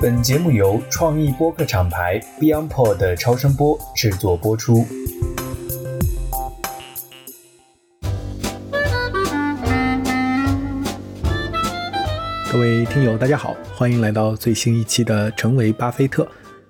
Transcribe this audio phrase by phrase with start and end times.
[0.00, 4.84] 本节目由创意播客厂牌 BeyondPod 的超声波制作播出。
[12.52, 16.24] 各位听友，大家好，欢迎来到最新一期的《成为巴菲特》。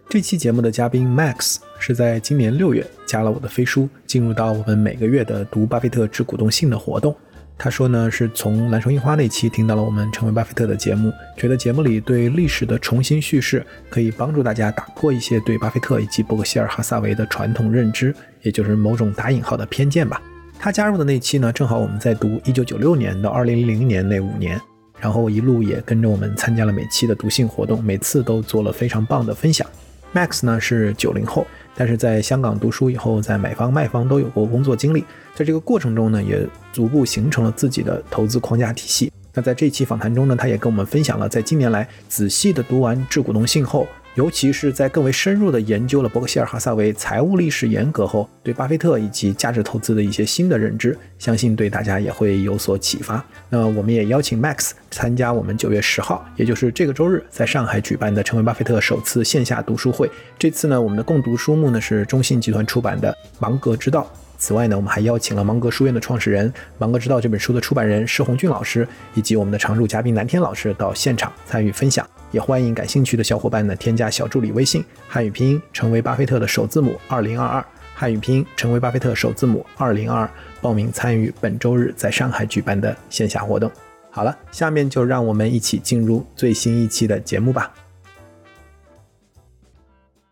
[0.08, 7.14] 这期节目的嘉宾 Max 是在今年六月加了我的飞书，进入到我们每个月的读巴菲特致股东信的活动。
[7.58, 20.20] 他说呢，是从蓝筹樱花那期听到了我们成为巴菲特的节目，觉得节目里对历史的重新叙事可以帮助大家打破一些对巴菲特以及伯克希尔哈萨维的传统认知，也就是某种打引号的偏见吧。
[20.58, 24.60] 他加入的那期呢，正好我们在读一九九六年到二零零零年那五年，
[25.00, 29.66] 然后一路也跟着我们参加了每期的读信活动，每次都做了非常棒的分享。
[30.14, 31.46] Max 呢是九零后。
[31.76, 39.12] 但是在香港读书以后，在买方卖方都有过工作经历，在这个过程中呢，也逐步形成了自己的投资框架体系。
[39.34, 43.86] 那在这期访谈中呢，他也跟我们分享了在近年来仔细的读完致股东信后。
[44.16, 53.22] 尤其是在更为深入的研究了伯克希尔哈萨维财务历史沿革后，对巴菲特以及价值投资的一些新的认知，相信对大家也会有所启发。
[53.50, 60.10] 那我们也邀请 Max 参加我们九月十号，也就是这个周日，在上海举办的成为巴菲特首次线下读书会。
[60.38, 64.00] 这次呢，我们的共读书目呢是中信集团出版的《芒格之道》。
[64.46, 72.08] 此外呢，我们还邀请了芒格书院的创始人、《芒格之道》这本书的出版人施红俊老师，以及我们的常驻嘉宾蓝天老师到现场参与分享。
[72.30, 83.68] 也欢迎感兴趣的小伙伴呢添加小助理微信汉语拼音成为巴菲特的首字母二零二二汉语拼音成为巴菲特首字母二零二二报名参与本周日在上海举办的线下活动。
[84.12, 87.74] 好了，下面就让我们一起进入最新一期的节目吧。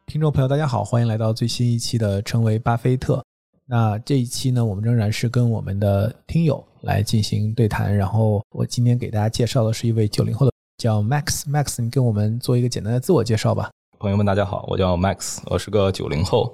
[0.06, 3.24] 听众朋友，大家好，欢迎来到最新一期的成为巴菲特。
[3.66, 7.96] 那这一期呢，我们仍然是跟我们的听友来进行对谈。
[7.96, 10.52] 然后我今天给大家介绍的是一位九零后的。
[10.76, 13.70] 叫 Max，Max，你跟我们做一个简单的自我介绍吧。
[13.98, 16.52] 朋友们，大家好，我叫 Max，我是个九零后，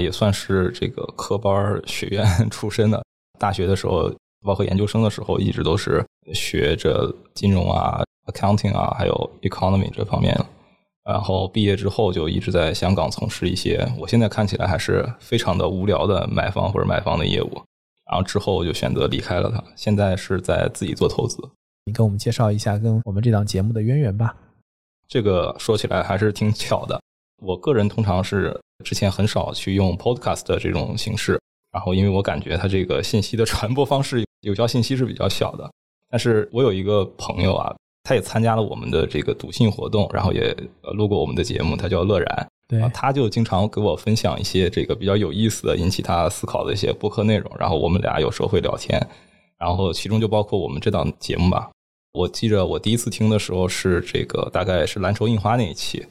[0.00, 3.02] 也算是这个科班学院 出身的。
[3.40, 4.14] 大学的时候，
[4.44, 6.04] 包括研究生的时候，一直都是
[6.34, 10.38] 学着金融啊、accounting 啊，还有 economy 这方面。
[11.04, 17.62] 然后毕业之后，就一直在香港从事一些我现在看起来还是非常的无聊的买房或者卖房的业务。
[18.04, 21.38] 然后之后就选择离开了它，现在是在自己做投资。
[21.86, 24.36] 你跟我们介绍一下跟我们这档节目的渊源吧。
[25.08, 27.00] 这个说起来还是挺巧的。
[27.42, 31.40] 我个人通常是之前很少去用 Podcast 的这种形式，
[31.72, 35.70] 然后因为我感觉它这个信息的传播方式，有效信息是比较小的。
[36.10, 37.74] 但是我有一个朋友啊，
[38.04, 40.56] 他也参加了我们的这个读信活动，然后也
[40.94, 42.46] 录过我们的节目，他叫乐然。
[42.68, 49.00] 对，他就经常给我分享一些这个比较有意思的、引起他思考的一些播客内容，然后我们俩有时候会聊天。
[49.58, 51.70] 然后其中就包括我们这档节目吧。
[52.12, 56.04] 我记着我第一次听的时候是这个，大概是蓝筹印花那一期。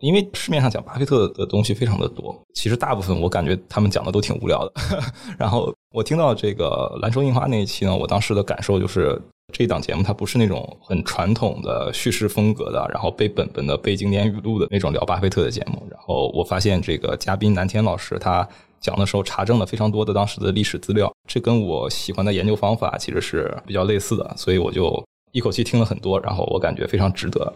[0.00, 4.72] 因为市面上讲巴菲特的东西非常的多，其实大部分我感觉他们讲的都挺无聊的。
[5.38, 9.20] 然后我听到这个蓝筹印花那一期呢，我当时的感受就是
[9.52, 15.86] 这档节目它不是那种很传统的叙事风格的，然后背本本的背经典语录的那种聊巴菲特的节目。
[15.90, 18.48] 然后我发现这个嘉宾南天老师他。
[18.80, 27.52] 讲的时候查证了非常多的当时的历史资料，这跟我喜欢的研究方法其实是比较类似的，所以我就一口气听了很多，然后我感觉非常值得。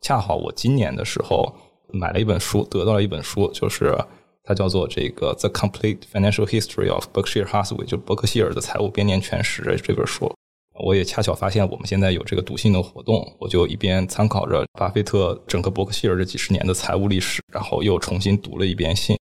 [0.00, 1.54] 恰好我今年的时候
[1.92, 3.96] 买了一本书，得到了一本书，就是
[4.42, 10.34] 它叫做这个《The Complete Financial History of Berkshire Hathaway》，就伯克希尔的财务编年全史这本书。
[10.84, 19.16] 我也恰巧发现我们现在有这个读信的活动，我就一边参考着巴菲特整个伯克希尔这几十年的财务历史，然后又重新读了一遍信。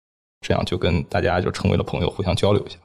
[0.44, 2.76] 这样就跟大家就成为了朋友，互相交流一下。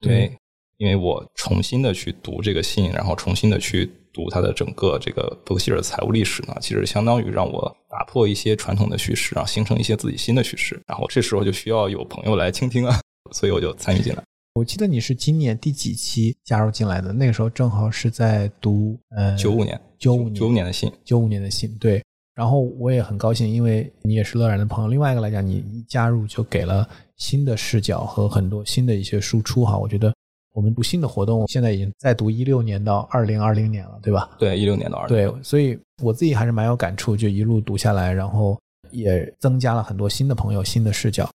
[0.00, 0.30] 对，
[0.76, 10.78] 因为我重新的去读这个信，然后重新的去读他的整个这个伯克希尔财务历史呢，其实相当于让我打破一些传统的叙事，然后形成一些自己新的叙事。
[10.86, 13.00] 然后这时候就需要有朋友来倾听啊，
[13.32, 14.22] 所以我就参与进来。
[14.56, 17.12] 我记得你是今年第几期加入进来的？
[17.12, 22.02] 那个时候正好是在读呃九五年，九五年九五年的信，九五年的信，对。
[22.34, 24.88] 然后我也很高兴，因为你也是乐然的朋友。
[24.88, 26.88] 另外一个来讲，你一加入就给了
[27.18, 29.76] 新的视角和很多新的一些输出哈。
[29.76, 30.10] 我觉得
[30.54, 34.30] 我们读信的活动现在已经在读一六年到二零二零年了，对吧？
[34.38, 35.06] 对，一六年到二。
[35.06, 38.58] 对，所以我自己还是蛮有感触，就一路读下来，然后
[38.90, 41.28] 也增加了很多新的朋友、新的视角。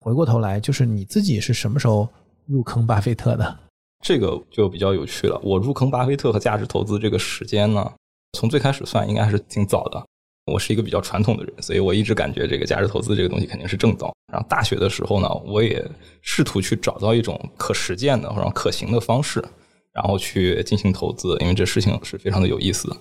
[0.00, 2.08] 回过头来，就是你自己是什么时候
[2.46, 3.58] 入坑巴菲特的？
[4.04, 5.40] 这个就比较有趣了。
[5.42, 7.92] 我入坑巴菲特和价值投资这个时间呢，
[8.38, 10.04] 从最开始算应该还是挺早的。
[10.52, 14.14] 我是一个比较传统的人，所以我一直感觉这个价值投资这个东西肯定是正道。
[14.32, 15.84] 然后大学的时候呢，我也
[16.22, 19.44] 试图去找到一种可实践的或者可行的方式，
[19.92, 22.96] 然后去进行投资，因为这事情是非常的有意思的。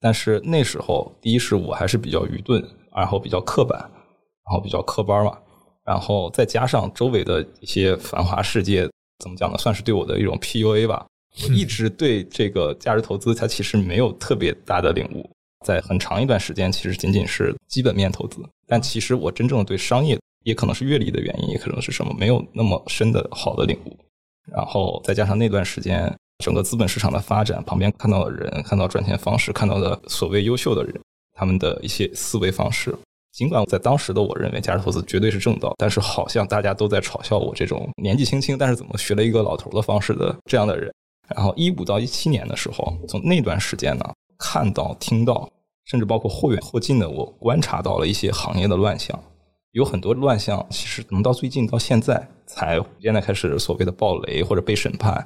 [0.00, 2.60] 但是那时候，第一是我还是比较愚钝，
[2.92, 5.38] 然后比较刻板，然后比较科班嘛，
[5.84, 8.88] 然后再加上周围的一些繁华世界，
[9.18, 9.58] 怎么讲呢？
[9.58, 11.06] 算是对我的一种 PUA 吧。
[11.42, 15.30] 我一直对这个价值投资，它其实没有特别大的领悟，
[15.64, 18.42] 在很长一段时间，其实仅仅是基本面投资。
[18.66, 23.96] 但其实我真正对商业，也可能是阅历的原因，也可能是什么，没有那么深的好的领悟。
[24.50, 31.00] 然后再加上那段时间，整个资本市场的发展，旁边看到的人，看到赚钱方式，看到的所谓优秀的人，
[31.34, 32.92] 他们的一些思维方式。
[33.32, 40.92] 尽管在当时的我认为价值投资绝对是正道，但是好像大家都在嘲笑我这种年纪轻轻，但是怎么学了一个老头的方式的这样的人。
[41.28, 44.04] 然后一五到一七年的时候，从那段时间呢，
[44.36, 45.48] 看到、听到，
[45.84, 49.16] 甚至包括或远或近的，我观察到了一些行业的乱象。
[49.70, 55.24] 有很多乱象，其实能到最近到现在才现在开始所谓的暴雷或者被审判，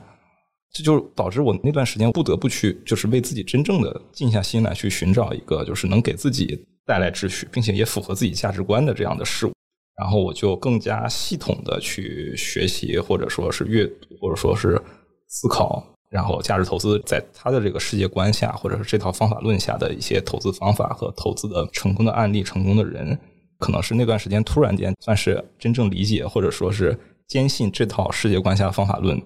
[0.70, 9.52] 这就导致我那段时间不得不去，就是为自己真正的静下心来去寻找一个，就是能给自己带来秩序，并且也符合自己价值观的这样的事物。
[9.96, 14.80] 然后我就更加系统的去学习，或者说是阅读，或者说是
[15.28, 23.18] 思考，然后价值投资在他的这个世界观下，或者是这套方法论下的一些投资方法和投资的成功的案例、成功的人。
[23.60, 26.98] 可能是那段时间突然间算是真正理解或者说是
[27.28, 29.18] 坚信这套世界观下的方法论。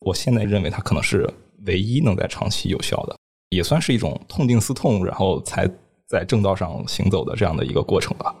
[0.00, 1.26] 我现在认为它可能是
[1.66, 3.16] 唯一能在长期有效的，
[3.50, 5.70] 也算是一种痛定思痛，然后才
[6.08, 8.34] 在正道上行走的这样的一个过程吧。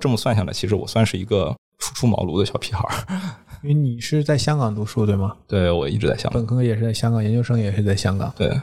[0.00, 3.06] 这么算下来，其实我算是一个初出茅庐的小屁孩儿。
[3.62, 5.36] 因为你是在香港读书对吗？
[5.46, 8.32] 对，我一直在香港，本科也是在香港，研究生也是在香港。
[8.36, 8.54] 对。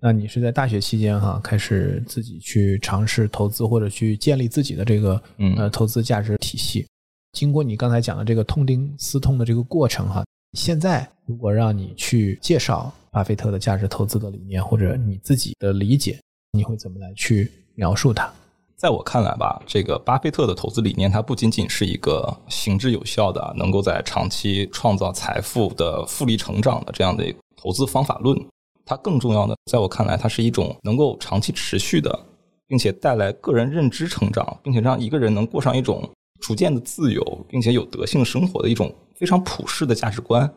[0.00, 5.20] 那你是在大学期间哈，开始自己去尝试投资或者去建立自己的这个
[5.56, 6.86] 呃投资价值体系。
[7.32, 16.20] 经过你刚才讲的这个痛定思痛的这个过程哈，现在如果让你去介绍巴菲特的价值投资的理念或者你自己的理解，
[16.52, 18.28] 你会怎么来去描述它？
[18.74, 28.36] 在我看来吧，这个巴菲特的投资理念，它不仅仅是一个行之有效的、能够在长期创造财富的复利成长的这样的投资方法论。
[28.84, 32.18] 它更重要的，在我看来，它是一种能够长期持续的，
[32.66, 36.08] 并且带来个人认知成长，并且让一个人能过上一种
[36.40, 40.52] 逐渐的自由，并且有德性生活的一种非常普世的价值观。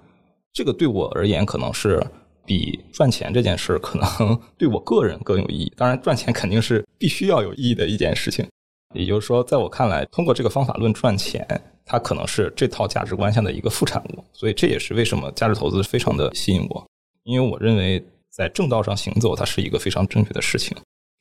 [0.53, 2.03] 这个对我而言，可能是
[2.45, 5.71] 比赚钱这件事可能 对我个人更有意义。
[5.75, 8.47] 当然，赚钱肯定是必须要有意义的一件事情。
[8.93, 11.45] 也就是说，在我看来，通过这个方法论赚钱，
[11.85, 14.23] 它可能是这套价值观下的一个副产物。
[14.33, 16.85] 所以，这也是为什么价值投资非常的吸引我，
[17.23, 18.03] 因为我认为。
[18.33, 20.73] 在正道上行走，它是一个非常正确的事情。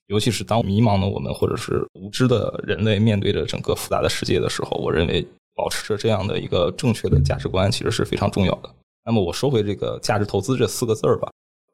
[0.06, 5.26] 尤其是当迷茫的我们，或者是无知的人类面对着整个复杂的世界的时候，我认为
[5.56, 8.70] 保持着这样的一个正确的价值观，其实是非常重要的。
[9.04, 11.30] 那么，我说回这个价值投资这四个字儿吧。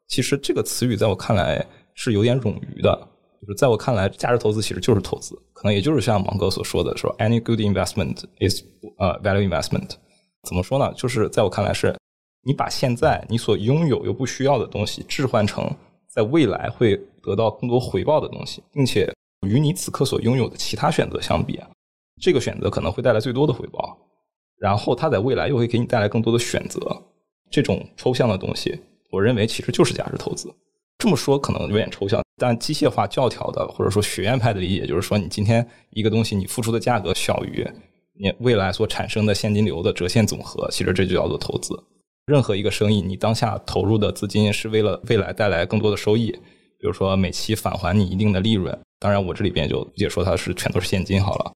[0.07, 3.07] 其实这个词语在我看来是有点冗余的。
[3.41, 8.63] 就是在我看来，价值投资其实就是投资，可能也就是像芒哥所说的，说 “any good investment is
[8.97, 9.91] 呃 value investment”。
[10.43, 10.91] 怎么说呢？
[10.95, 11.95] 就是在我看来是。
[12.45, 15.69] 你把现在你所拥有又不需要的东西置换成
[16.07, 19.13] 在未来会得到更多回报的东西，并且
[19.45, 21.59] 与你此刻所拥有的其他选择相比，
[22.21, 23.97] 这个选择可能会带来最多的回报。
[24.57, 26.79] 然后它在未来又会给你带来更多的选择。
[27.49, 28.79] 这种抽象的东西，
[29.11, 30.53] 我认为其实就是价值投资。
[30.97, 37.67] 这么说可能有点抽象，但机械化教条的或者说学院派的理解就是说，你今天一个东西你付出的价格小于
[38.19, 41.75] 你未来所产生的现金流的折现总和，其实这就叫做投资。
[42.25, 46.31] 任何一个生意，你当下投入的资金是为了未来带来更多的收益，
[46.79, 48.77] 比如说每期返还你一定的利润。
[48.99, 51.53] 当然，我这里边就也说它是全都是现金好了。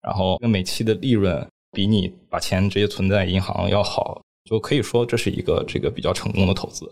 [0.00, 6.90] 然后，那每期的利润比你把钱直接存在银行要好，就可以说这是一个这个比较成功的投资。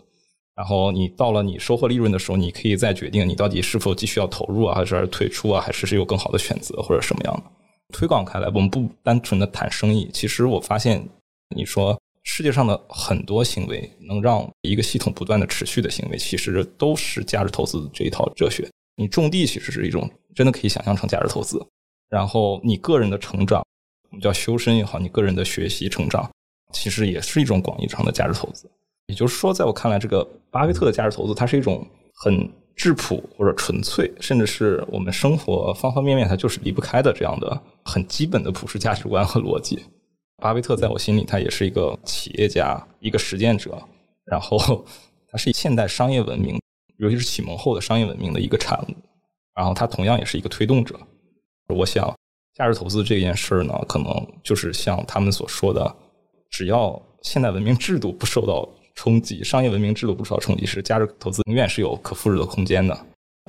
[0.55, 7.43] 然后，你到了你收获利润的时候，你可以再决定你到底是否继续要投入啊，还是退出啊，还是是有更好的选择或者什么样的。
[7.93, 10.09] 推广开来，我们不单纯的谈生意。
[10.13, 11.07] 其实我发现，
[11.55, 11.99] 你说。
[12.25, 18.65] 世界上的很多行为能让一个系统不断的持续的行为，其实都是价值投资这一套哲学。
[18.95, 21.61] 你种地其实是一种真的可以想象成价值投资。
[22.07, 23.61] 然后你个人的成长，
[24.09, 26.31] 我们叫修身也好，你个人的学习成长，
[26.73, 28.69] 其实也是一种广义上的价值投资。
[29.07, 39.79] 也就是说，在我看来，这个巴菲特的价值投资，它是一种很质朴或者纯粹，甚至是我们生活方方面面它就是离不开的这样的很基本的普世价值观和逻辑。
[40.41, 43.81] 巴菲特在我心里，他也是一个企业家，一个实践者，
[44.25, 44.83] 然后
[45.29, 46.59] 他是现代商业文明，
[46.97, 48.95] 尤其是启蒙后的商业文明的一个产物，
[49.55, 50.99] 然后他同样也是一个推动者。
[51.67, 52.13] 我想，
[52.55, 55.95] 价值投资这件事儿呢，可能就是像他们所说的，
[56.53, 62.95] 只要现代文明制度不受到冲击，商业文明制度不受到冲击时，价值投资永远是有可复制的空间的。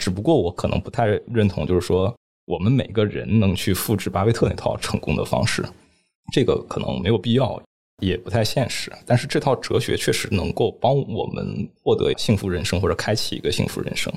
[0.01, 2.13] 只不过我可能不太认同，就是说
[2.47, 5.63] 我们每个人能去复制巴菲特那套成功的方式，
[6.33, 7.63] 这个可能没有必要，
[7.99, 8.91] 也不太现实。
[9.05, 14.11] 但是这套哲学确实能够帮我们获得幸福人生，或者开启一个幸福人生。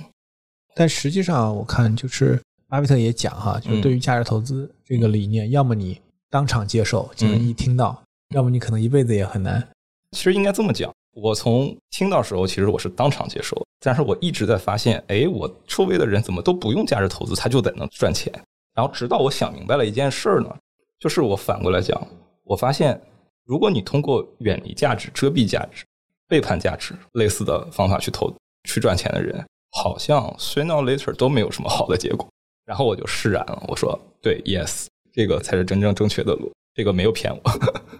[0.74, 9.67] 但实际上，我看就是巴菲特也讲哈，就是对于价值投资这个理念，要么你当场接受，就是一听到；要么你可能一辈子也很难。
[10.12, 18.31] 其实应该这么讲，我从听到时候，其实我是当场接受，但是我一直在发现，哎，我周围的人怎么都不用价值投资，他就得能赚钱。
[18.74, 20.55] 然后直到我想明白了一件事儿呢，
[21.00, 22.07] 就是我反过来讲，
[22.43, 23.01] 我发现，
[23.46, 25.86] 如果你通过远离价值、遮蔽价值、
[26.27, 29.43] 背叛价值类似的方法去投去赚钱的人。
[29.72, 32.27] 好像 sooner or later 都没有什么好的结果，
[32.65, 33.63] 然后我就释然了。
[33.67, 37.41] 我说：“对，yes，这个才是真正正确的路，这个没有骗我。”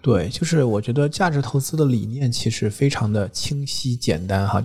[0.08, 4.64] 对，就是我觉得价值投资的理念其实非常的清晰简单哈，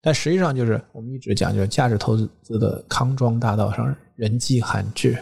[0.00, 5.18] 但实际上就是我们一直讲，就是价值投资的康庄大道上人迹罕至。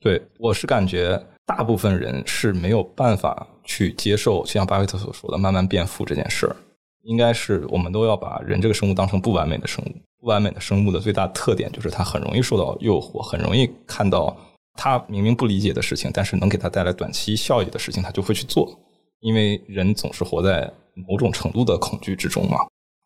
[0.00, 6.56] 对，我是感觉大部分人是没有办法去接受，就像巴菲特所说的慢慢变富这件事儿。
[7.02, 9.94] 应该是我们都要把人这个生物当成不完美的生物。
[10.18, 14.34] 不完美的生物的最大特点就是它很容易受到诱惑，很容易看到
[14.78, 18.74] 他明明不理解的事情，但是能给他带来短期效益的事情，他就会去做。
[19.20, 22.58] 因为人总是活在某种程度的恐惧之中嘛。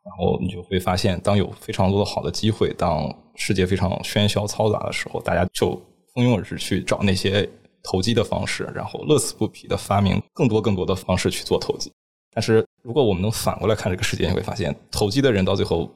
[0.04, 5.80] 然后你就会发现，当有非常多的好的机会，当世界非常喧嚣嘈杂的时候，大家就
[6.12, 7.48] 蜂拥而至去找那些
[7.82, 11.90] 投机的方式，然后乐此不疲的发明更多更多的方式去做投机。
[12.32, 15.90] 但是如果我们能反过来看这个世界，你会发现，投机的人到最后。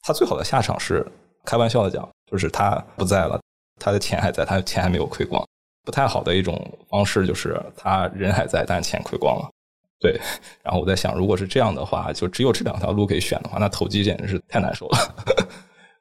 [0.00, 1.04] 他最好的下场是
[1.44, 3.38] 开玩笑的讲，就是他不在了，
[3.80, 5.44] 他的钱还在，他的钱还没有亏光。
[5.84, 6.56] 不太好的一种
[6.88, 9.50] 方式就是他人还在，但钱亏光了。
[10.00, 10.12] 对，
[10.62, 14.98] 然后我在想，如果是这样的话，就只有这两条路可以选的话，那投机简直是太难受了。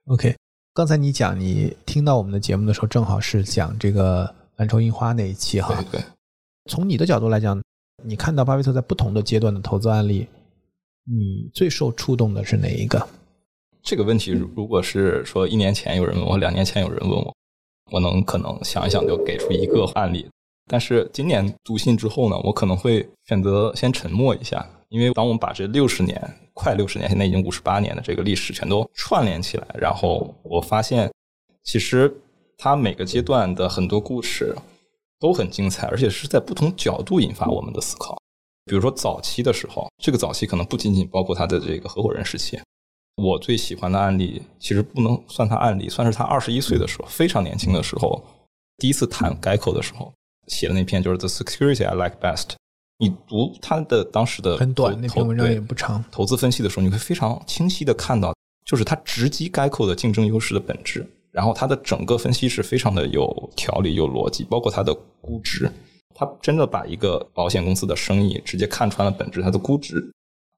[0.05, 0.35] OK，
[0.73, 5.83] 刚才你讲你听到我们的节目的时候，正好是讲这个蓝筹樱花那一期哈。
[5.91, 5.99] 对。
[6.69, 7.59] 从你的角度来讲，
[8.03, 10.27] 你看到巴菲特在不同的阶段的投资案例，
[11.05, 13.07] 你最受触动的是哪一个？
[13.81, 17.35] 这个问题，如果是说一年前有人问我，两年前有人问我，
[17.91, 20.29] 我能可能想一想就给出一个案例。
[20.67, 26.21] 但是今年读信之后呢，我可能会选择先沉默一下，因为当我们把这六十年、
[26.53, 31.11] 快六十年，现在已经五十八年的这个历史全都串联起来，然后我发现，
[31.63, 32.13] 其实
[32.57, 34.55] 它每个阶段的很多故事
[35.19, 38.17] 都很精彩，而且是在不同角度引发我们的思考。
[38.65, 42.59] 比如说早期的时候，这个早期可能不仅仅包括他的这个合伙人时期。
[43.15, 48.21] 我最喜欢的案例，其实不能算他案例，算是他二十一岁的时候，非常年轻的时候，
[48.77, 50.13] 第一次谈 Geico 的时候
[50.47, 52.51] 写的那篇，就是 The Security I Like Best。
[52.99, 58.33] 你读他的当时的很短那篇文章也不长，投资分析的时候，你会非常清晰的看到，
[58.65, 61.05] 就是他直击 Geico 的竞争优势的本质。
[61.31, 65.71] 然后他的整个分析是非常的有条理、有逻辑，包括他的估值，
[66.15, 70.11] 他真的把一个保险公司的生意直接看穿了本质，它的估值。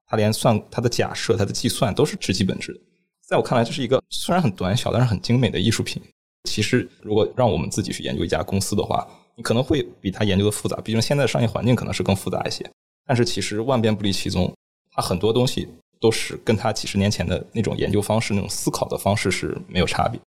[0.06, 2.80] 他连算他的假设、他的计算都是直击本质的。
[3.28, 6.00] 在我看来，这是一个虽然很短小，但是很精美的艺术品。
[6.44, 9.06] 其实，如果让我们自己去研究一家公司的话，
[9.36, 10.76] 你可能会比他研究的复杂。
[10.80, 12.68] 毕竟现在的商业环境可能是更复杂一些。
[13.06, 14.52] 但是，其实万变不离其宗，
[14.92, 15.68] 他很多东西
[16.00, 20.20] 都是跟他几十年前的那种研究方式、那种思考的方式是没有差别。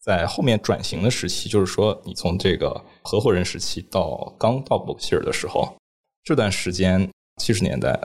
[0.00, 5.74] 在后面转型的时期，就是说，你从这个合伙人时期到刚到伯克希尔的时候，
[6.22, 7.08] 这段时间
[7.40, 7.98] 七十年代。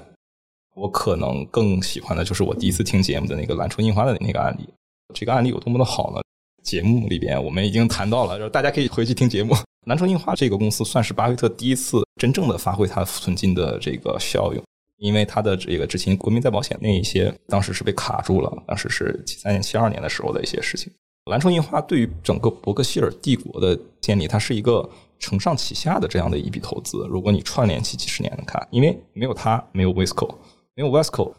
[0.74, 4.66] 我可能更喜欢的就是我第一次听节目的那个蓝筹印花的那个案例。
[5.14, 6.22] 这个案例有多么的好呢？
[6.62, 9.56] 节目里边我们已经谈到了，就是大家可以回去听节目。
[9.88, 14.64] 蓝筹印花这个公司算是巴菲特第一次真正的发挥它存金的这个效用，
[14.98, 20.92] 因为它的这个之前国民再保险那一些当时是被卡住了，当时是七三年、七二年的时候的一些事情。
[21.26, 24.88] 蓝筹印花对于整个伯克希尔帝国的建立，它是一个
[25.20, 27.08] 承上启下的这样的一笔投资。
[27.10, 30.36] 如果你串联起几十年来看，因为没有它，没有 Wisco。
[30.74, 31.34] 没有 Wesco，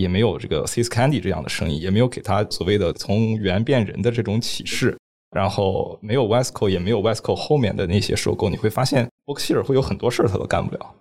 [0.00, 4.96] 也没有这个 Cis Candy 这样的生意，也没有给他所谓的从猿变人的这种启示。
[5.30, 10.94] 然后没有 Wesco，也没有 Wesco 后面的那些收购，你会发现伯克希尔会有很多事儿他都干不了。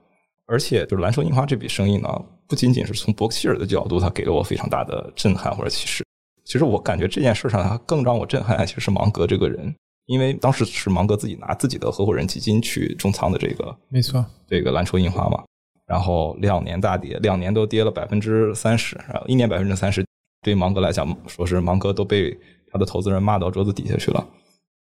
[0.45, 2.07] 而且就是蓝筹印花这笔生意呢，
[2.47, 6.05] 不仅仅是从伯克希尔的角度，它给了我非常大的震撼或者启示。
[6.45, 9.73] 其实我感觉这件事上，它更让我震撼，其实是芒格这个人，
[10.05, 15.43] 因为当时是芒格自己拿自己的合伙人基金去重仓的这个，没错，这个蓝筹印花嘛。
[15.89, 20.05] 然后两年大跌，两年都跌了百分之三十，然后一年百分之三十，
[20.43, 22.37] 对芒格来讲，说是芒格都被
[22.71, 24.23] 他的投资人骂到桌子底下去了。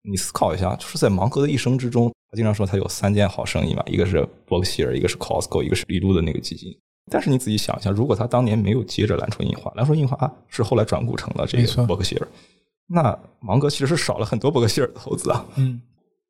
[0.04, 6.78] 你思考一下，就是在芒格的一生之中，他经常说他有三件好生意嘛，一个是伯克希尔，一个是 Costco，一个是李路的那个基金。
[7.10, 12.28] 但是你仔细想一下，如果他当年没有接着蓝筹印花，蓝筹印花是后来转股成了这个伯克希尔，
[12.88, 15.46] 那芒格其实是少了很多伯克希尔的投资啊。
[15.56, 15.82] 嗯，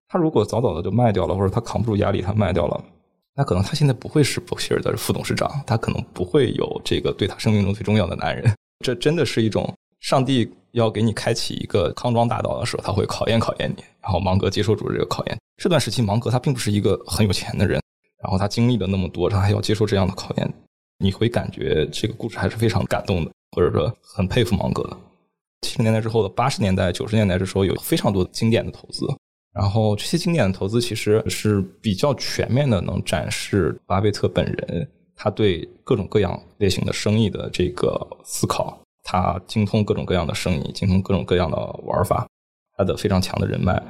[0.07, 2.83] 他如果早早的就卖掉了，或者他扛不住压力，他卖掉了，
[3.37, 8.51] 那可能他现在不会是伯克希尔的副董事长，他可能不会有这个对他生命中最重要的男人。
[8.83, 13.83] 这真的是一种上帝要给你开启一个康庄大道的时候，他会考验考验你。
[14.01, 15.37] 然后芒格接受住这个考验。
[15.57, 17.79] 这段时期，芒格他并不是一个很有钱的人，
[18.23, 20.53] 然后他经历了那么多，他还要接受这样的考验，
[20.97, 24.97] 你会感觉这个故事还是非常感动的，或者说很佩服芒格的。
[25.61, 29.05] 七十年代之后的八十年代、九十年代的时候，有非常多经典的投资，
[29.57, 42.27] 然后这些经典的投资其实是比较全面的，能展示巴菲特本人他对各种各样类型的生意的这个思考，他精通各种各样的生意，精通各种各样的玩法，
[42.77, 43.81] 他的非常强的人脉。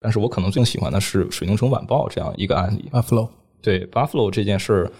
[0.00, 2.88] 但是我可能更喜欢的是水牛城晚报这样一个案例。
[2.90, 3.28] Buffalo
[3.60, 4.92] 对 Buffalo 这件事儿，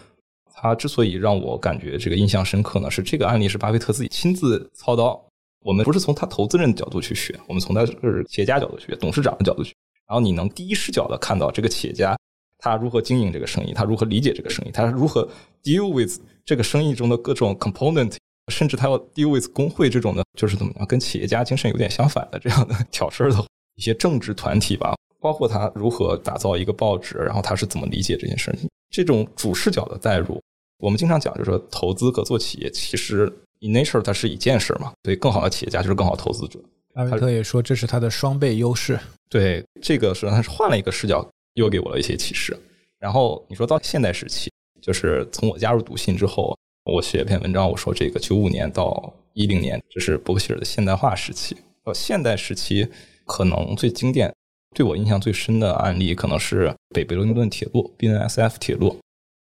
[0.53, 5.19] 它之所以让我感觉这个印象深刻呢，是这个案例是巴菲特自己亲自操刀。
[5.63, 9.75] 我们不是从他投资人的角度去学，我们从他是企业家角度去学，董事长的角度去。
[10.07, 12.17] 然后你能第一视角的看到这个企业家
[12.59, 15.29] 他如何经营这个生意，他如何理解这个生意，他如何
[15.63, 18.17] deal with 这个生意中的各种 component，
[18.53, 23.45] 甚至他要 deal with 工会这种的，就是怎么样跟企业家精神有点相反的这样的 挑事儿的。
[23.77, 28.71] 一些政治团体吧，包括他如何打造一个报纸，然后他是怎么理解这件事情。
[28.89, 30.41] 这种主视角的代入，
[30.79, 33.25] 我们经常讲，就是说投资合作企业，其实
[33.59, 34.93] in nature 它是一件事嘛。
[35.03, 36.61] 所以更好的企业家就是更好投资者。
[36.95, 38.99] 巴菲特也说这是他的双倍优势。
[39.29, 42.57] 对，这个实际上是换了一个视角，又给我了一些启示。
[42.99, 51.57] 然后你说到现代时期，就是从我加入读信之后，我写一篇文章，我说这个九五年到一零年，这是伯克希尔的现代化时期。
[51.85, 52.89] 到现代时期。
[53.27, 54.31] 可能最经典、
[54.75, 58.99] 对我印象最深的案例，可能是北伯林顿铁路 （BNSF 铁路）。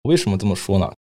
[0.08, 0.94] 为什么这么说呢？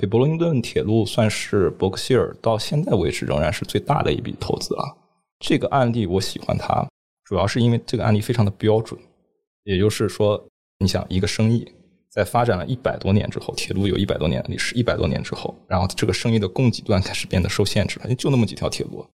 [0.00, 4.96] 北伯林顿铁路算是伯克希尔到现在为止仍然是最大的一笔投资啊。
[5.38, 6.86] 这个案例我喜欢它，
[7.24, 8.98] 主要是因为这个案例非常的标准。
[9.64, 10.42] 也就是说，
[10.78, 11.66] 你想一个生意
[12.08, 19.06] 在发展了一百多年之后，铁路有一百多年历史，一百多年之后，然后这个生意的供给端开始变得受限制了，就那么几条铁路。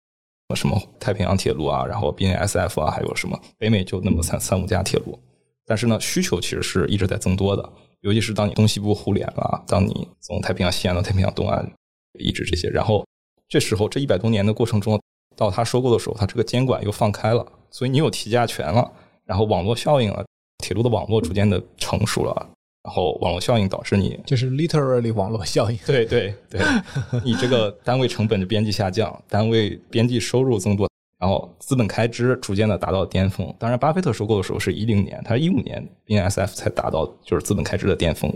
[0.55, 5.19] 什么太平洋铁路啊，然后 BNSF 啊，还有什么北美就那么三三五家铁路，
[5.65, 11.73] 但是呢，需求其实是一直在增多的，尤其是当你东西部互联了，当你从太平洋西岸到太平洋东岸，
[12.19, 13.03] 一直这些，然后
[13.49, 15.01] 这时候这一百多年的过程中，
[15.37, 18.91] 到他收购的时候，他这个监管又放开了，所以你有提价权了，
[19.25, 20.25] 然后网络效应了，
[20.59, 22.49] 铁路的网络逐渐的成熟了。
[22.85, 26.61] 然后网络效应导致你就是 literally 网络效应，对 对对，
[27.25, 30.91] 你这个单位成本的边际下降，单位边际收入增多，
[31.21, 33.55] 然后资本开支逐渐的达到巅峰。
[33.57, 38.29] 当然，巴菲特收购的时候是一零年，他一五年 BNSF 才达到就是资本开支的巅峰。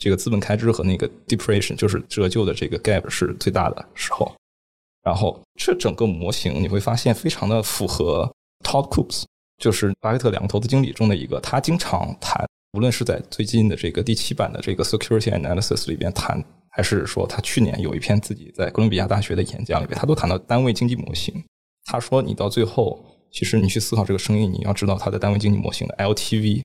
[0.00, 4.34] 这个资本开支和那个 depreciation 就是折旧的这个 gap 是最大的时候。
[5.06, 8.28] 然后这整个模型你会发现非常的符合
[8.64, 9.22] Todd Coops，
[9.56, 12.44] 就是巴菲特两个投资经理中的一个，他经常谈。
[12.72, 21.32] 无论是在最近的这个第七版的这个 Security Analysis 里边谈，还是说他去年有一篇自己在哥伦比亚大学的演讲里边，他都谈到单位经济模型。
[21.86, 26.62] 他说，你到最后，其实你去思考这个生意，你要知道它的单位经济模型的 LTV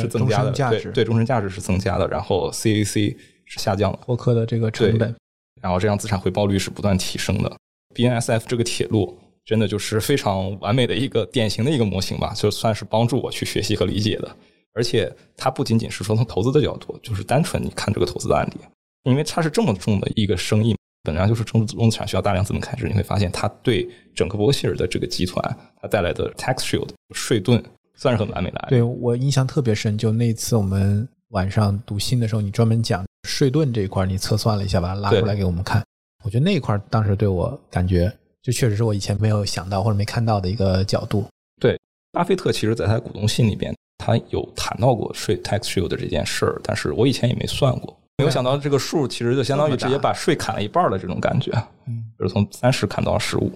[0.00, 5.14] 是增加的，对对，终身价值是增加的，然后 CAC 是下降的，获客的这个成本，
[5.60, 7.54] 然后这样资产回报率是不断提升的。
[7.94, 14.36] BNSF 这个铁路真的就是非常完美的一个典型的一个模型吧，就算是帮助我去学习和理解的。
[14.72, 18.60] 而且它不仅仅是说从投资的角度，就是单纯你看这个投资的案例，
[19.02, 27.60] 因为它是这么重的一个生意，本来就是中中资产需要大量资本开支，你会发现它对整个伯克希尔的这个集团它带来的 tax shield 税盾
[27.96, 28.66] 算是很完美的。
[28.68, 35.82] 对我印象特别深，就那次我们晚上读信的时候，你专门讲税盾这一块，你测算了一下，把它拉出来给我们看。
[36.24, 41.24] 我觉得那一块当时对我感觉，就确实是我以前没有想到或者没看到的一个角度。
[41.60, 41.78] 对，
[42.12, 43.74] 巴菲特其实在他股东信里边。
[44.02, 51.52] 他有谈到过税 tax shield 这件事儿，但是我以前也没算过，没有想到这个数其实就相当于直接把税砍了一半的这种感觉，
[51.86, 53.52] 嗯，就是从三十砍到十五。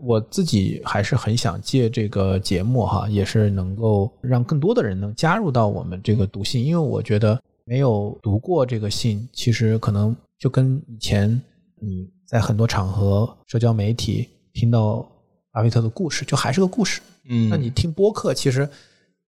[0.00, 11.40] 我自己还是很想借这个节目哈，也是能够让更多的人能加入到我们这个读信，因为我觉得没有读过这个信，其实可能就跟以前
[11.80, 15.06] 你在很多场合社交媒体听到
[15.52, 18.68] 巴菲特的故事，就还是个故事，嗯，那你听播客其实。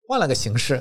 [0.08, 0.78] 换了个形式，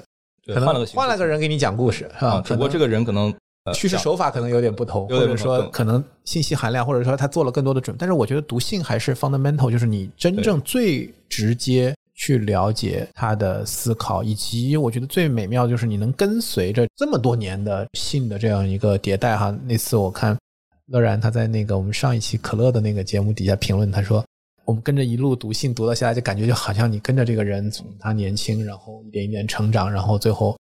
[0.47, 2.43] 可能换了个换了个人给你讲故事，是吧？
[2.45, 3.35] 只不过这个人可能
[3.73, 7.99] 叙事手法可能有点不同，或者说可能信息含量，或者说他做了更多的准备。
[7.99, 19.39] 但是我觉得读信还是 fundamental，就是你真正最直接去了解他的思考，以及我觉得最美妙就是你能跟随着这么多年的信的这样一个迭代。
[19.39, 20.37] 哈，那次我看
[20.87, 24.25] 乐然他在那个我们上一期可乐的那个节目底下评论，他说
[24.65, 30.57] 我们跟着一路读信读到下来，就感觉就好像你跟着这个人从他年轻，然后一点一点成长，然后最后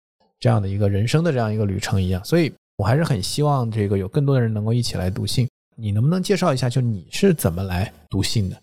[0.40, 2.24] 这样的一个人生的这样一个旅程一样。
[2.24, 5.48] 所以我还是很希望这个有更多的人能够一起来读信。
[5.76, 8.56] 你能不能介绍一下，就你是怎么来读信的？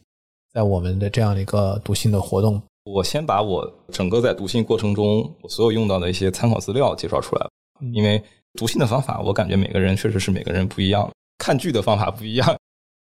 [0.53, 7.47] 在我们的这样的一个读信的活动，我先把我整个在读信过程中我所有用到的一些参考资料介绍出来，
[7.93, 8.21] 因为
[8.53, 12.55] 读信的方法，我感觉每个人确实是每个人不一样，看剧的方法不一样。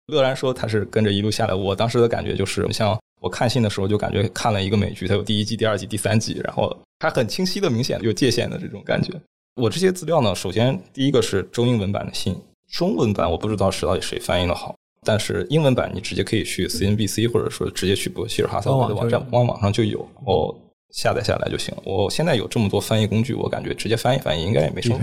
[0.06, 9.12] 乐然说他是跟着一路下来，我当时的感觉就是，像我看信的时候就感觉看了一个美剧，它有第一季、第二季、第三季，然后还很清晰的、明显有界限的这种感觉。
[9.56, 12.36] 我这些资料呢，首先第一个是中英文版的信。
[12.68, 20.56] 中文版我不知道是到底谁翻译的好，但是英文版你直接可以去 CNBC 或者说直接去伯克希尔哈撒韦的网站，官网上就有，我
[20.90, 21.82] 下载下来就行了。
[21.84, 24.98] 我现在有这么多翻译工具，我感觉直接翻译翻译应该也没什么。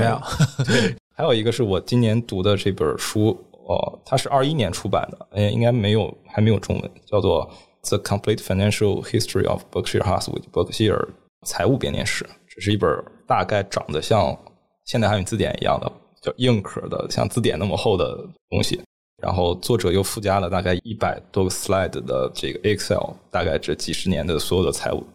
[0.66, 3.30] 对，还有一个是我今年读的这本书，
[3.68, 7.50] 哦，它是二一年出版的，哎，应该没有还没有中文，叫做
[7.90, 11.08] 《The Complete Financial History of Berkshire Hathaway》伯克希尔
[11.48, 12.90] 财务编年史，这是一本
[13.26, 14.38] 大概长得像
[14.86, 15.92] 现代汉语字典一样的。
[16.20, 18.18] 叫硬壳的，像字典那么厚的
[18.50, 18.82] 东西，
[19.22, 25.06] 然后作者又附加了大概一百多个 slide 的这个 Excel，大概这几十年的所有的财务，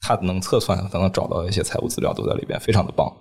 [0.00, 3.12] 他能测算，他能找到一些财务资料都在里边，非常的棒。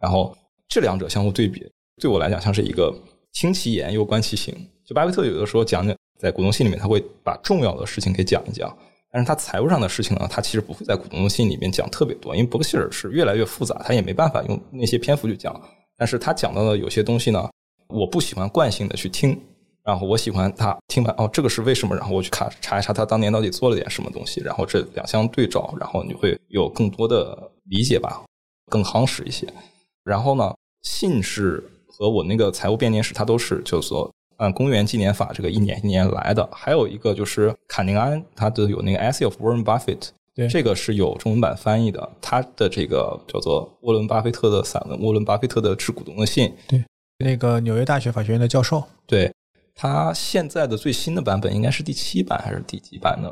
[0.00, 0.34] 然后
[0.68, 1.62] 这两者相互对比，
[2.00, 2.94] 对我来讲像是一个
[3.32, 4.54] 听其言又观其行。
[4.84, 8.74] 就巴菲特有的时候讲讲在股东信里面，他会把重要的事情给讲一讲，
[9.10, 15.60] 但是他财务上的事情呢，他其实不会在股东信里面讲特别多，因为伯克希尔是越来越复杂，他也没办法用那些篇幅去讲。
[15.96, 17.50] 但是他讲到的有些东西呢，
[17.88, 19.38] 我不喜欢惯性的去听，
[19.82, 21.96] 然后我喜欢他听完哦，这个是为什么？
[21.96, 28.22] 然后我去看查一查他当年到底做了点什么东西，然后这两相对照，然后你会有更多的理解吧，
[28.70, 29.46] 更夯实一些。
[30.04, 31.64] 然后呢，信是
[31.96, 36.46] 和我那个财务编年史，它都是就是说按公元纪年法这个一年一年来的。
[36.52, 40.08] 还有一个就是卡宁安，他的有那个 Essay of Warren Buffett。
[40.34, 46.48] 对，这个是有中文版翻译的，他的这个叫做沃伦巴菲特的散文《沃伦巴菲特的致股东的信》。
[46.68, 46.84] 对，
[47.18, 48.84] 那个纽约大学法学院的教授。
[49.06, 49.32] 对，
[49.74, 53.30] 他现在的最新的版本应该是第七版还是第几版呢？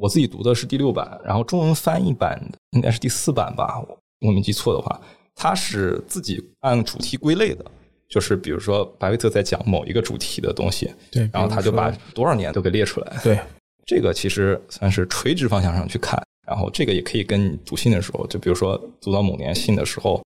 [0.00, 2.40] 我自己读的是第六版，然后中文翻译版
[2.70, 3.84] 应该是第四版吧，
[4.20, 5.00] 我没记错的话，
[5.34, 7.64] 他是自己按主题归类的，
[8.08, 13.16] 就是比如说巴菲特在讲某一个主题的东西，对，然后他就把多少年都给列出来。
[13.22, 13.38] 对，
[13.84, 16.22] 这个其实算是垂直方向上去看。
[16.46, 20.22] 然后这个也可以跟你读信的时候，就比如说读到某年信的时候，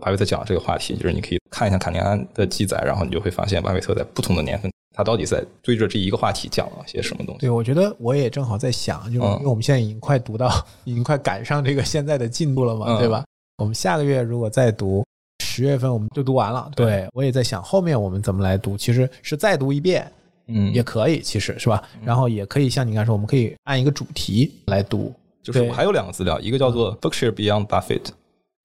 [0.00, 7.40] 巴菲特讲这个话题，就是你可以看一下卡尼安的记载，然后你就会发现巴菲特在不同的年份，他到底在对着这一个话题讲了些什么东西。
[7.40, 10.48] 对，我觉得我也正好在想，就是因为我们现在已经快读到，
[10.84, 13.22] 已经快赶上这个现在的进度了嘛，对吧？
[13.58, 15.04] 我们下个月如果再读，
[15.58, 16.70] 十月份我们就读完了。
[16.76, 20.08] 对我也在想后面我们怎么来读，其实是再读一遍，
[20.46, 21.82] 嗯，也可以，其实是吧？
[22.04, 25.12] 然后也可以像你刚才说，我们可以按一个主题来读。
[25.42, 28.02] 就是我还有两个资料，一个叫做《Berkshire Beyond Buffett》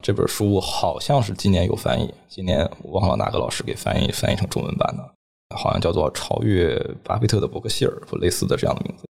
[0.03, 5.03] 这本书，好像是今年有翻译，今年我忘了哪个老师给翻译翻译成中文版的，
[5.55, 9.05] 好像叫做《超越巴菲特的伯克希尔》或类似的这样的名字。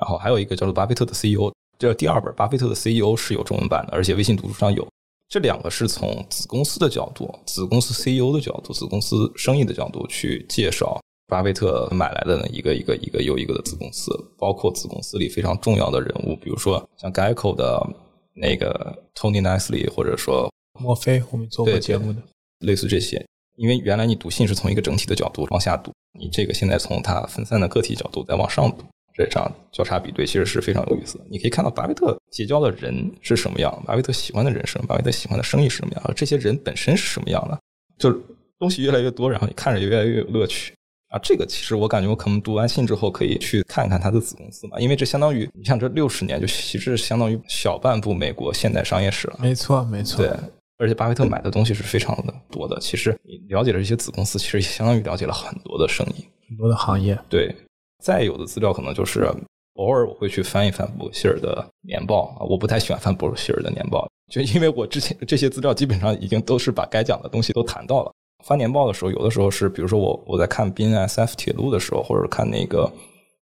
[0.00, 4.84] 然后还有一个叫做《巴菲特的 CEO》，这是第二本《巴菲特的 CEO》是有中文版的，而且微信读书上有。
[5.28, 10.98] 这两个是从子公司的角度、子公司 CEO 的角度、子公司生意的角度去介绍。
[11.26, 17.78] 巴菲特买来的一个一个一个又一个的子公司，包括子公司里非常重要的人物，比如说像 Geico 的
[18.32, 22.22] 那个 Tony Nicely，或者说墨菲，我们做过节目的，
[22.60, 23.22] 类似这些。
[23.56, 28.86] 因为原来你读信是从一个整体的角度往下读，你这个现在从它分散的个体角度再往上读，
[29.24, 31.24] 这场交叉比对其实是非常有意思的。
[31.28, 37.58] 你可以看到巴菲特结交的人是什么样，巴菲特喜欢的人是什么，巴菲特喜欢的生意是什么样，这些人本身是什么样的，
[37.98, 38.18] 就是
[38.58, 40.72] 东西越来越多，然后你看着也越来越有乐趣。
[41.08, 49.36] 啊，这个其实我感觉我可能读完信之后可以去看看他的子公司嘛，因为这相当于你像这六十年就其实相当于小半部美国现代商业史了。
[49.40, 50.18] 没错，没错。
[50.18, 50.36] 对，
[50.76, 52.78] 而且巴菲特买的东西是非常的多的。
[52.78, 57.18] 其实你了解了这些子公司，其实也相当于了解了很多的生意，很多的行业。
[57.30, 57.56] 对，
[58.02, 59.28] 再有的资料可能就是
[59.74, 68.12] 偶尔我会去翻一翻伯克希尔的年报啊，我不太喜欢翻伯克希尔的年报，就因为我之前这些资料基本上已经都是把该讲的东西都谈到了。
[68.44, 72.90] 翻年报的时候，有的时候是，比如说我我在看 BNSF 铁路的时候，或者看那个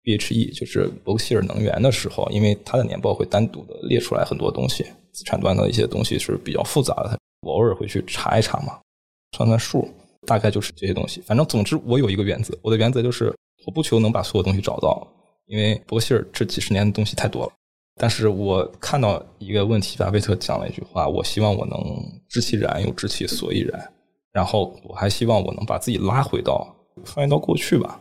[0.04, 8.78] BHE，就是伯克希尔能源的时候，因为它的年报会单独的列出来很多东西，资产端的一些东西是比较复杂的，我偶尔会去查一查嘛，
[9.36, 9.88] 算算数，
[10.26, 11.22] 大概就是这些东西。
[11.22, 13.34] 反正总之，我有一个原则，我的原则就是
[13.66, 15.06] 我不求能把所有东西找到，
[15.46, 17.52] 因为伯克希尔这几十年的东西太多了。
[17.96, 21.78] 但是我看到一个问题，巴菲特讲了一句话，我希望我能
[22.28, 23.92] 知其然，又知其所以然。
[24.32, 26.66] 然后我还希望我能把自己拉回到
[27.04, 28.00] 穿越到过去吧。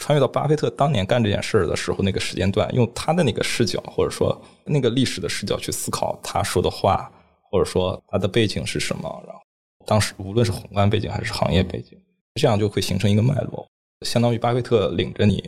[0.00, 7.10] 穿越到巴菲特当年干这件事儿的时候那个时间段，用他的那个视角或者说那个历史的视角去思考他说的话，
[7.50, 9.40] 或者说他的背景是什么，然后
[9.86, 11.96] 当时无论是宏观背景还是行业背景，
[12.34, 13.67] 这样就会形成一个脉络，
[14.02, 15.42] 相当于巴菲特领着你。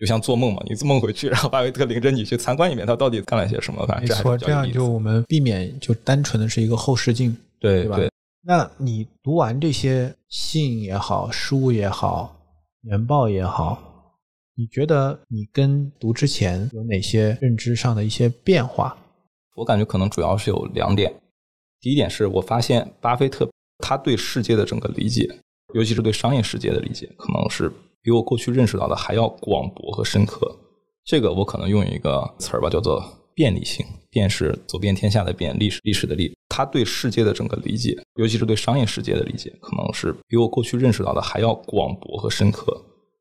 [0.00, 3.86] 就像做梦嘛，你做梦回去，然后巴菲特领着你去参观一遍，他到底干了些什么？
[3.86, 8.00] 反正没错，这样就我们避免就单纯的是一个后视镜，对对吧？
[8.42, 12.36] 那你读完这些信也好，书也好，
[12.80, 13.80] 年报也好，
[14.56, 18.98] 你觉得你跟读之前有哪些认知上的一些变化？
[19.54, 21.14] 我感觉可能主要是有两点。
[21.80, 25.30] 第一点是我发现巴菲特他对世界的整个理解，
[25.74, 27.72] 尤其是对商业世界的理解，可能是。
[28.02, 30.54] 比我过去认识到的还要广博和深刻，
[31.04, 33.02] 这个我可能用一个词儿吧，叫做
[33.34, 33.84] 便利性。
[34.10, 36.36] 便是走遍天下的便，历史历史的历。
[36.50, 42.78] 他对世界的整个理解，尤其是对商业世界的理解，可能是比我过去认识到的还要广博和深刻。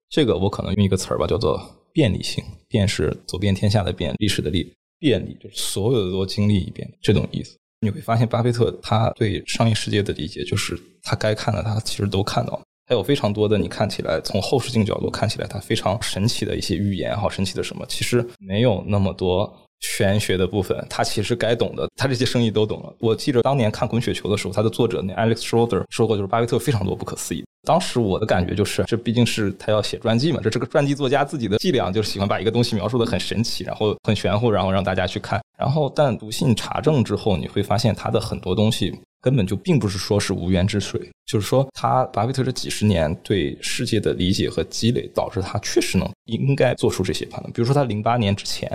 [0.09, 1.57] 这个我可能用一个词儿吧，叫做
[1.93, 2.43] 便利性。
[2.67, 7.57] 便是走遍天下的便，历史的历，便利就是所有的都经历一遍这种意思。
[7.79, 12.63] 你会发现，巴菲特他对商业世界的理解，就是他该看的，他其实都看到了。
[12.91, 19.49] 还有非常多的，你看起来从后视镜角度看起来，它非常神奇的一些预言，好神奇的什么，其实没有那么多
[19.79, 20.85] 玄学的部分。
[20.89, 22.93] 他其实该懂的，他这些生意都懂了。
[22.99, 27.45] 我记得当年看《滚雪球》的时候，他的作者那 Alex Schroeder 说过，就是巴菲特非常多不可思议。
[27.65, 35.41] 当时我的感觉就是，这毕竟是他要写传记嘛，这这个传记作家自己的伎俩，就是喜欢把一个东西描述的很神奇，然后很玄乎，然后让大家去看。
[35.57, 38.93] 然后但读信查证之后，你会发现他的很多东西。
[39.21, 47.53] 根本就并不是说是无源之水，就是说他巴菲特这几十年对世界的理解和积累，导致他确实能应该做出这些判断。
[47.53, 48.67] 比如说他零八年之前，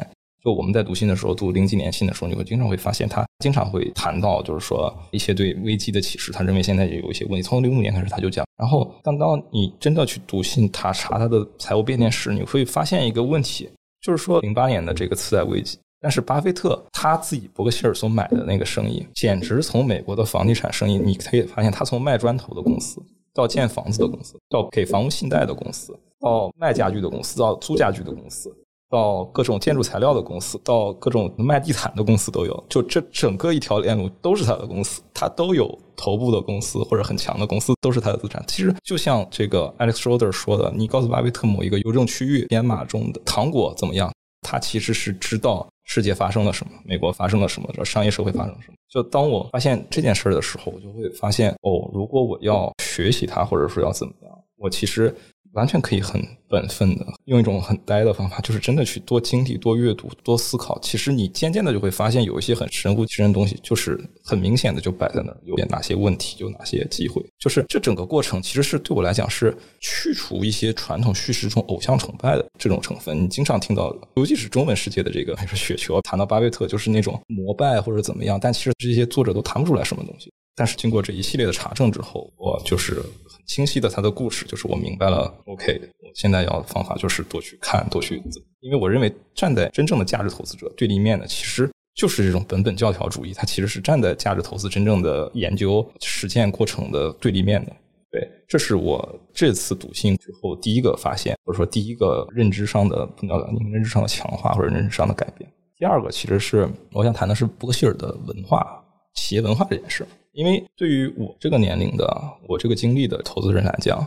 [0.45, 6.31] 就我们在读信的时候，读零几年信的时候，你会经常会发现他经常会谈到，就是说一些对危机的启示。
[6.31, 7.43] 他认为现在也有一些问题。
[7.43, 13.69] 从零五年开始他就讲，然后当当你真的去读信，他查他的财务变电史，你会发现一个问题，
[14.01, 15.77] 就是说零八年的这个次贷危机。
[16.01, 23.03] 但是巴菲特他自己伯克希尔所买的那个生意，简直从美国的房地产生意，你可以发现，他从卖砖头的公司，
[23.35, 28.55] 到建房子的公司，到给房屋信贷的公司，到卖家具的公司，到租家具的公司，
[28.91, 32.65] 到各种建筑材料的公司，到各种卖地毯的公司都有。
[32.69, 38.45] 就这整个一条链路都是他的公司，他都有头部的公司或者很强的公司，都是他的资产。
[38.47, 45.67] 其实就像这个 Alex Schroeder 说的，你告诉巴菲特某一个邮政区域编码中的糖果怎么样，他其实是知道。
[45.87, 46.73] 世界发生了什么？
[46.85, 47.73] 美国发生了什么？
[47.75, 48.77] 这商业社会发生了什么？
[48.91, 55.15] 就当我发现这件事儿的时候，我就会发现，哦，如果我要学习它，或者说要怎么样，我其实。
[55.57, 60.79] 完全可以很本分的用一种很呆的方法，就是真的去多经历、多阅读、多思考。
[60.81, 67.25] 其实你渐渐的就会发现，有一些很神乎其神的东西，就是很明显的就摆在那儿，有点哪些问题，有哪些机会。
[67.39, 73.25] 就是这整个过程，其实是对我来讲是去除一些传统叙事中偶像崇拜的这种成分。
[73.25, 80.31] 你经常听到，尤其是中文世界的这个，比如说雪球谈到巴菲特，就是那种膜拜或者怎么样，但其实这些作者都谈不出来什么东西。
[80.57, 85.31] 但是经过这一系列的查证之后，我就是很清晰的他的故事，就是我明白了。
[85.45, 88.23] OK，我现在要的方法就是多去看，多去，
[88.61, 97.73] 因为我认为站在真正的价值投资者对立面的，其实就是这种本本教条主义，它其实是站在价值投资真正的研究实践过程的对立面的。
[98.11, 103.39] 对，这是我这次读信之后第一个发现，或者说第一个认知上的不叫
[103.71, 105.53] 认知上的强化或者认知上的改变。
[105.77, 108.83] 第二个其实是我想谈的是伯克希尔的文化。
[109.19, 110.07] 企业文化这件事，
[110.37, 112.07] 因为对于我这个年龄的、
[112.47, 114.07] 我这个经历的投资人来讲，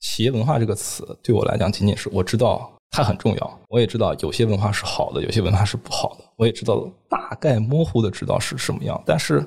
[0.00, 9.00] 企业文化这个词对我来讲，仅仅是我知道它很重要，我也知道有些文化是好的，有些文化是不好的，我也知道大概模糊的知道是什么样。
[9.06, 9.40] 但是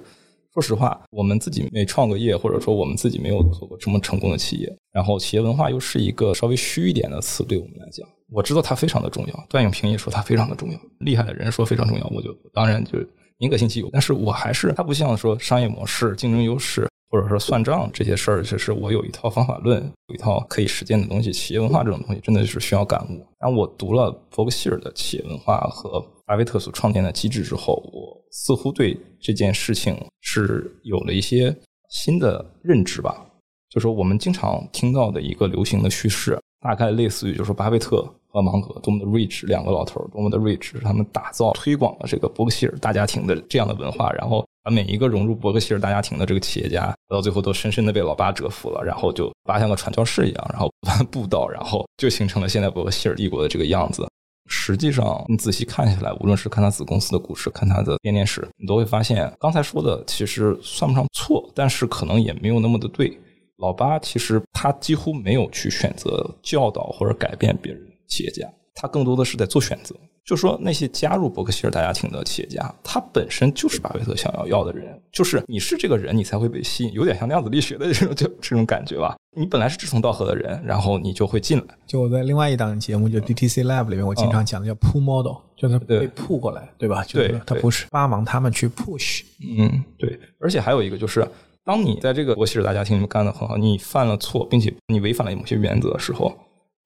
[0.54, 9.46] 说实话，我们自己没创过业，或者说我们自己没有做过这么成功的企业，然后企业文化又是一个稍微虚一点的词，对我们来讲，我知道它非常的重要。
[9.50, 12.98] 段永平也说它非常的重要，厉害的人说非常重要，我就当然就。
[13.42, 21.34] 宁可信其有，但是我还是它不像说商业模式、竞争优势，或者说算账这些事儿，就是我有一套方法论，有一套可以实践的东西。
[21.34, 23.26] 企业文化这种东西真的是需要感悟。
[23.40, 31.56] 然后我读了伯克希尔的企业文化和巴菲特所创建的机制之后，我似乎对这件事情是有了一些
[31.90, 33.26] 新的认知吧。
[33.72, 38.08] 就说我们经常听到的一个流行的叙事，大概类似于就是巴菲特。
[38.32, 50.72] 和芒格多么的 rich，两个老头多么的 rich，他们打造推广了这个伯克希尔大家庭的这样的文化，然后把每一个融入伯克希尔大家庭的这个企业家，到最后都深深的被老八折服了，然后就八像个传教士一样，然后
[51.12, 54.08] 布道，然后就形成了现在伯克希尔帝国的这个样子。
[54.48, 63.18] 实际上，你仔细看下来，无论是看他子公司的故事，看他的编年史，你都会发现，刚才说的其实算不上错，但是可能也没有那么的对。
[63.58, 67.91] 老八其实他几乎没有去选择教导或者改变别人。
[68.12, 68.46] 企业家，
[68.76, 69.96] 他更多的是在做选择。
[70.24, 79.16] 就说那些加入伯克希尔大家庭的企业家，他本身就是巴菲特想要要的人，就是你是这个人，你才会被吸引，有点像量子力学的这种就这种感觉吧。
[79.36, 81.64] 你本来是志同道合的人，然后你就会进来。
[81.88, 87.04] 就我在另外一档节目，就 DTC Lab 里面，我经常讲的叫 pull model，就是被 pull 过来，对吧？
[87.12, 89.24] 对，他不是帮忙他们去 push。
[89.58, 90.20] 嗯，对。
[90.40, 91.28] 而且还有一个就是，
[91.66, 96.32] 当你在这个伯克希尔大家庭里面干的很好，你犯了错，并且你违反了某些原则的时候。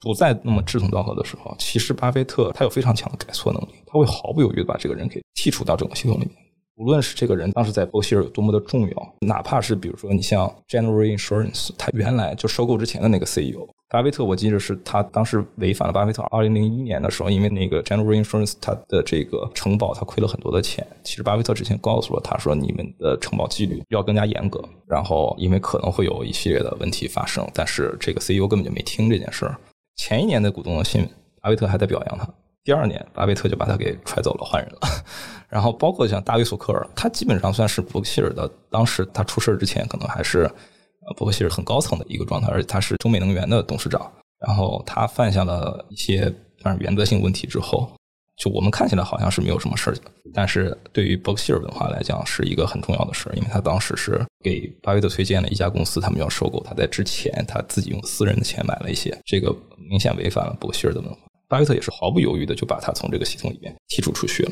[0.01, 6.31] 不再那么志同道合的时候，其实巴菲特他有非常强的改错能力，他会毫不犹豫的把这个人给剔除到整个系统里面。
[6.77, 20.85] 无论是这个人当时在伯希尔有多么的重要，哪怕是比如说你像 General Insurance，他原来就收购之前的那个 CEO，巴菲特我记得是他当时违反了巴菲特二零零一年的时候，因为那个 General Insurance 它的这个承保他亏了很多的钱。
[21.01, 29.57] 其实巴菲特之前告诉了他说，你们的承保纪律要更加严格，然后因为可能会有一系列的问题发生，但是这个 CEO 根本就没听这件事儿。
[29.95, 31.07] 前一年的股东的信，
[31.41, 32.27] 巴菲特还在表扬他。
[32.63, 34.79] 第二年，巴菲特就把他给踹走了，换人了。
[35.47, 38.49] 然后，包括像大卫索克尔，他基本上算是伯克希尔的。
[38.69, 44.11] 当时他出事之前，可能还是呃伯克希尔很高层的一个状态，而且他是中美能源的董事长。
[44.45, 46.23] 然后他犯下了一些
[46.61, 47.89] 反正原则性问题之后。
[48.37, 49.95] 就我们看起来好像是没有什么事儿，
[50.33, 59.51] 但是对于伯克希尔文化来讲是一个很重要的事儿，因为他当时是给巴菲特推荐了一家公司，他们要收购，他在之前他自己用私人的钱买了一些，这个
[59.89, 61.17] 明显违反了伯克希尔的文化。
[61.47, 64.51] 巴菲特也是毫不犹豫的就把他从这个系统里面剔除出去了。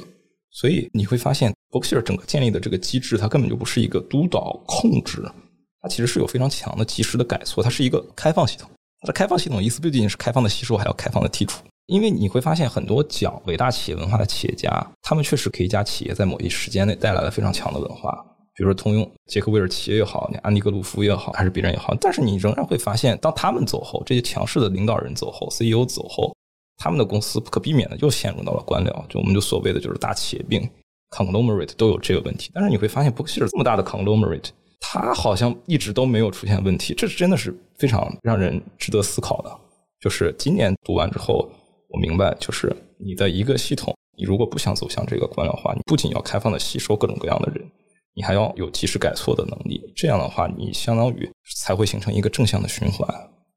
[0.49, 5.23] 所以你会发现，伯克希尔整个建立的这个机制，它根本就不是一个督导控制，
[5.79, 8.67] 它其实是有非常强的及时的改错，它是一个开放系统。
[9.01, 11.63] 它的开放系统意思不仅仅是开放的吸收，还要开放的剔除。
[11.85, 14.71] 因为你会发现，很多讲伟大企业文化的企业家，
[15.03, 18.25] 他们确实给一家企业在某一时间内带来了非常强的文化。
[18.55, 21.95] 比如说通用、杰克韦尔奇也好，你安迪格鲁夫也好，还是别人也好。
[21.99, 26.35] 但是你仍然会发现，当他们走后，这些强势的领导人走后，CEO 走后，
[26.77, 29.07] 他们的公司不可避免的又陷入到了官僚。
[29.07, 30.69] 就我们就所谓的就是大企业病
[31.09, 32.51] ，conglomerate 都有这个问题。
[32.53, 36.93] 但是你会发现，伯克希尔这么大的 conglomerate，它好像一直都没有出现问题。
[36.93, 39.51] 这是真的是非常让人值得思考的。
[39.99, 41.49] 就是今年读完之后。
[41.89, 47.63] 我明白，就是你的一个系统，你如果不想走向这个官僚化，你不仅要开放的吸收各种各样的人，
[48.13, 49.91] 你还要有及时改错的能力。
[49.95, 53.07] 这样的话，你相当于才会形成一个正向的循环，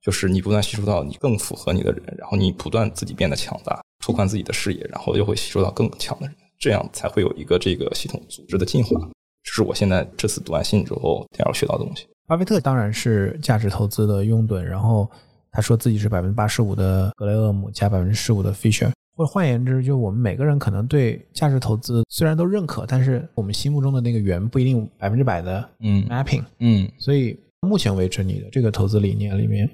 [0.02, 8.90] 就是你不断吸收到你更符合你的人，然后你不断自己变得强大，拓宽自己的视野，然后又会吸收到更强的人，这样才会有一个这个系统组织的进化。
[9.42, 12.06] 这是我现在这次读完信之后要学到的东西。
[12.26, 15.08] 巴菲特当然是价值投资的拥趸，然后。
[15.52, 29.66] 他说自己是百分之八十五的格雷厄姆加百分之十五的 Fisher，或者换言之，就我们每个人可能对价值投资虽然都认可，但是我们心目中的那个圆不一定百分之百的嗯 mapping，嗯，所以目前为止你的这个投资理念里面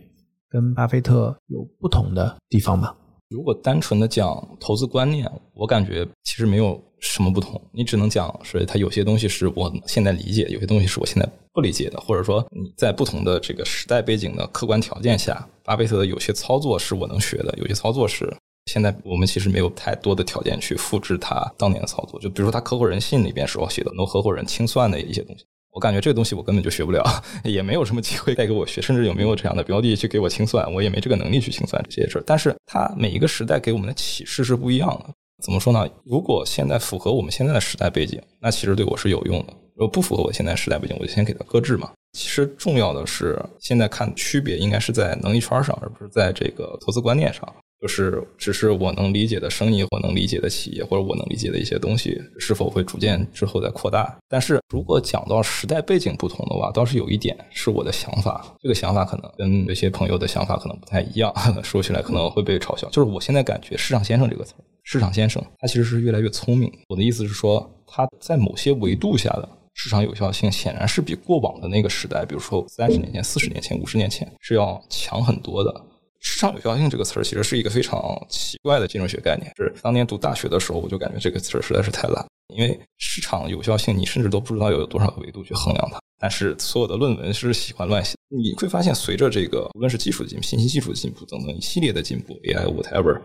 [0.49, 2.95] 跟巴菲特有不同的地方吗？
[3.31, 7.61] 如果单纯的讲投资观念，我感觉其实没有什么不同。
[7.73, 18.31] 你只能讲是它有些东西是我现在理解，有些东西是我现在不理解的，或者说你在不同的这个时代背景的客观条件下，巴菲特的有些操作是我能学的，有些操作是
[18.67, 22.21] 现在我们其实没有太多的条件去复制他当年的操作。
[22.21, 25.45] 就比如说他合伙人信里边时候写的很多合伙人清算的一些东西。
[25.73, 27.03] 我感觉这个东西我根本就学不了，
[27.45, 32.25] 也没有什么机会带给我学，甚至有没有这样的标的去给我清算，我也没这个能力去清算这些事儿。
[32.27, 35.07] 但是它每一个时代给我们的启示是不一样的。
[35.43, 35.89] 怎么说呢？
[36.05, 41.91] 如果现在符合我们现在的时代背景，那其实对我是有用的；如果不符合我现在时代背景，我就先给它搁置嘛。
[42.13, 47.43] 其实重要的是，现在看区别应该是在能力圈上，而不是在这个投资观念上。
[47.83, 54.17] 就是只是我能理解的生意，我能理解的企业，或者我能理解的一些东西，是否会逐渐之后再扩大？
[54.29, 58.55] 但是如果讲到时代背景不同的话，倒是有一点是我的想法。
[58.61, 62.89] 这个想法可能跟有些朋友的想法可能不太一样， 说起来可能会被嘲笑。
[62.91, 66.73] 就是我现在感觉“市场先生”这个词，“市场先生”他其实是越来越聪明。
[66.89, 75.85] 我的意思是说，他在某些维度下的市场有效性，显然是比过往的那个时代，比如说三十年前、四十年前、五十年前是要强很多的。
[76.23, 79.53] 市场有效性这个词儿其实是一个非常奇怪的金融学概念。
[79.57, 82.25] 是当年读大学的时候，我就感觉这个词儿实在是太烂。
[82.55, 85.99] 因为市场有效性，你甚至都不知道有多少个维度去衡量它。
[86.21, 88.15] 但是所有的论文是喜欢乱写。
[88.29, 93.21] 你会发现，随着这个无论是技术的进步、信息技术的进步等等一系列的进步，AI whatever，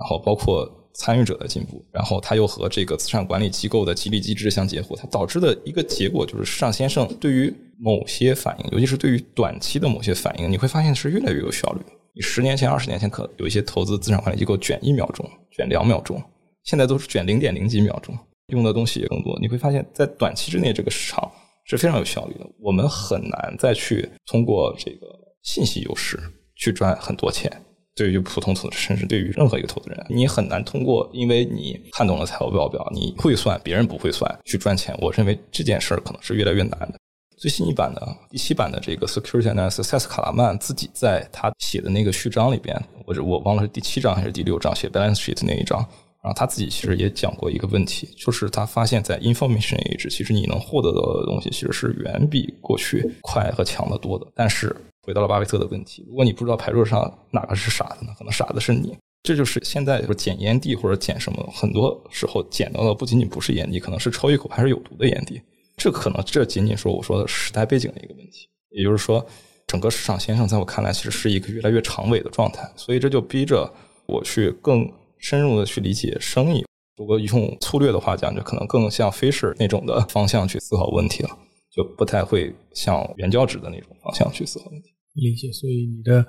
[0.00, 11.80] 然后包括参与者的进步，然后它又和这个资产管理机构的激励机制相结合，它导致的一个结果就是，市场先生对于某些反应，尤其是对于短期的某些反应，你会发现是越来越有效率。
[12.12, 16.20] 你十年前、二十年前，可有一些投资资产管理机构卷一秒钟、卷两秒钟，
[16.64, 18.16] 现在都是卷零点零几秒钟，
[18.48, 19.38] 用的东西也更多。
[19.40, 21.30] 你会发现在短期之内，这个市场
[21.64, 22.40] 是非常有效率的。
[22.58, 25.06] 我们很难再去通过这个
[25.42, 26.18] 信息优势
[26.56, 27.50] 去赚很多钱，
[27.94, 34.96] 对于普通投资者，甚至对于任何一个投资人，你很难通过因为你看懂了财务报表，你会算，别人不会算，去赚钱。
[35.00, 36.94] 我认为这件事儿可能是越来越难的。
[37.36, 45.78] 最新一版的第七版的这个 Security Analysis，塞斯卡拉曼自己在他写的那个序章里边，或者我忘了是第七章还是第六章写 Balance Sheet 那一章，
[46.22, 54.26] 然后他自己其实也讲过一个问题，就是他发现，在 Information Age，其实你能获得的东西其实是远比过去快和强的多的。
[54.34, 58.12] 但是回到了巴菲特的问题，如果你不知道牌桌上哪个是傻子呢？
[58.18, 58.96] 可能傻子是你。
[59.22, 65.40] 这就是现在说捡烟蒂或者捡什么，很多时候捡到的不仅仅不是烟蒂，可能是抽一口还是有毒的烟蒂。
[65.76, 69.24] 这可能这仅仅说我说的时代背景的一个问题，也就是说，
[69.66, 73.70] 整个市场先生在我看来其实是一个越来越长尾的状态，所以这就逼着
[74.06, 76.64] 我去更深入的去理解生意。
[76.96, 81.30] 如果用粗略的话讲，就可能更像 Fisher 那种的方向去思考问题了，
[81.70, 84.88] 就不太会向原教旨的那种方向去思考问题。
[85.14, 86.24] 理解，所以你的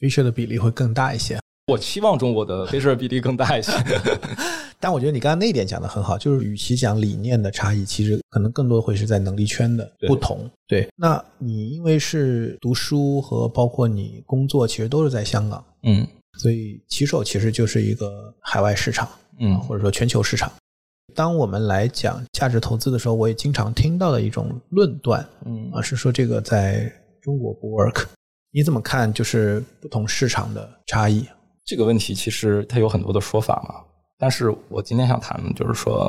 [0.00, 1.38] Fisher 的比例会更大一些。
[1.68, 3.72] 我期望中国的 Fisher 比例更大一些。
[4.80, 10.50] 但我觉得你刚刚那一点讲的很好，就是与其讲理念的差异，其实可能更多的会是在能力圈的不同。
[10.66, 16.04] 对，那你因为是读书和包括你工作，其实都是在香港，嗯，
[16.38, 19.08] 所以骑手其实就是一个海外市场，
[19.38, 20.52] 嗯，或者说全球市场。
[21.14, 26.90] 当我们来讲价值投资的时候，我也经常听到的一种论断，嗯啊，是说这个在
[27.20, 28.06] 中国不 work。
[28.50, 29.12] 你怎么看？
[29.12, 31.26] 就是不同市场的差异？
[31.64, 33.84] 这个问题其实它有很多的说法嘛。
[34.18, 36.08] 但是我今天想谈的就是说，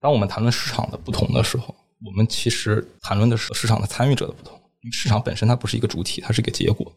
[0.00, 1.74] 当我们谈论市场的不同的时候，
[2.04, 4.58] 我们其实谈论的是市场的参与者的不同。
[4.82, 6.92] 因为市场本身它不是一个主体，它是一个结果，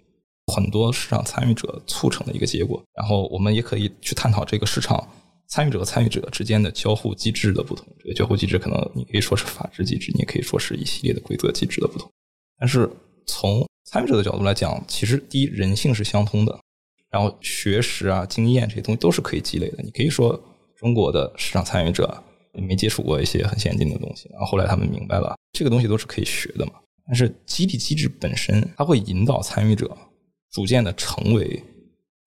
[0.53, 2.81] 很多市场参与者促成的一个结果。
[2.95, 5.07] 然后我们也可以去探讨这个市场
[5.47, 7.85] 参与者和参与者之间的交互机制的不同。
[7.99, 12.11] 这个交互机制可能你可以说是法治机制，你也可以说是一系列的规则机制的不同。
[12.57, 12.89] 但是
[13.25, 16.59] 从参与者的角度来讲，其实第一人性是相通的，
[17.09, 19.83] 然后学识啊、经验这些东西都是可以积累的。
[19.83, 20.41] 你可以说。
[20.77, 22.21] 中国的市场参与者
[22.51, 26.73] 没接触过一些很先进的东西，然后后来他们明白了，这个东西都是可以学的嘛。
[27.07, 29.97] 但是激励机制本身，它会引导参与者
[30.51, 31.63] 逐渐的成为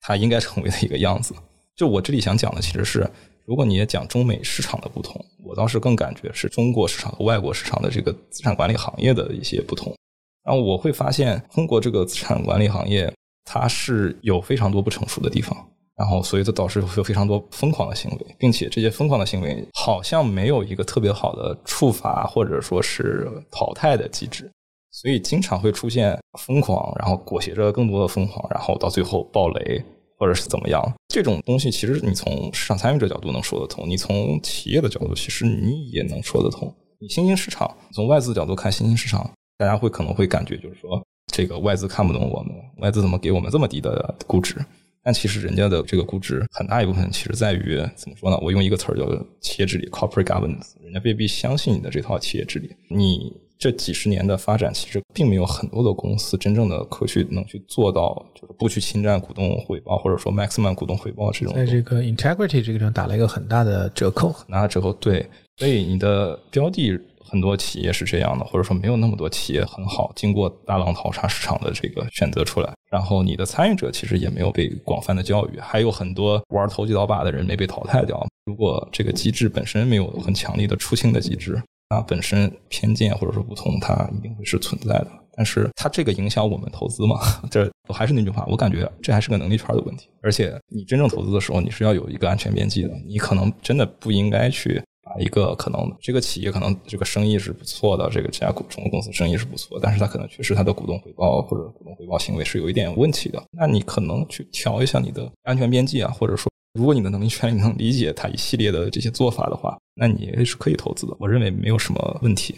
[0.00, 1.34] 他应该成为的一个样子。
[1.78, 3.08] 就我这里想讲的，其实是
[3.44, 9.94] 如果你也讲中美市场的不同，我倒是更感觉是中国市场和外国市场的这个资产管理行业的一些不同。
[10.42, 13.08] 然后我会发现，中国这个资产管理行业，
[13.44, 15.56] 它是有非常多不成熟的地方。
[15.96, 24.50] 然后，所以这导致有非常多疯狂的行为，并且这些疯狂的行为好像没有一个特别好的处罚或者说是淘汰的机制，
[24.90, 29.84] 所以经常会出现疯狂，然后裹挟着更多的疯狂，然后到最后爆雷
[30.18, 30.82] 或者是怎么样。
[31.08, 36.74] 这种东西其实你从市场参与者角度能说得通，你从企业的角度其实你也能说得通。
[37.00, 41.00] 你新兴市场从外资角度看新兴市场，大家会可能会感觉就是说
[41.32, 44.56] 这个外资看不懂我们，外资怎么给我们这么低的估值？
[45.02, 48.38] 但其实人家的这个估值很大一部分其实在于怎么说呢？
[48.42, 49.06] 我用一个词儿叫
[49.40, 52.70] 企业治理 （corporate governance），人家未必相信你的这套企业治理。
[52.88, 61.54] 你这几十年的发展，其实并没有很多的公司真正的可去能去做到，就是不去侵占股东回报，或者说 maximum 股东回报这种。
[61.54, 64.92] 在这个 integrity 这个地方打了一个很大的折扣，很大的折扣。
[64.94, 66.98] 对，所以你的标的。
[67.28, 72.72] 很多企业是这样的，或者说没有那么多企业很好，经过大浪淘沙市场的这个选择出来。
[72.90, 78.26] 然后你的参与者其实也没有被广泛的教育，还有很多玩投机倒把的人没被淘汰掉。
[78.46, 85.08] 如果这个机制本身没有很强力的出清的机制，那本身偏见或者说不同，它一定会是存在的。
[85.36, 87.20] 但是它这个影响我们投资吗？
[87.50, 90.08] 这我还是那句话，我感觉这还是个能力圈的问题。
[90.22, 94.82] 而且你真正投资的时候，你是要有一个安全边际的，你可能真的不应该去。
[95.20, 103.42] 一个可能，这个企业可能这个生意是不错的，这个这家股中国公司生意是不错，但是它可能确实它的股东回报或者股东回报行为是有一点问题的。
[103.52, 111.16] 那你可能去调一下你的安全边际啊，或者说，如果你的能力圈你能理解它一系列的这些做法的话，那你是可以投资的。
[111.18, 112.54] 我认为没有什么问题。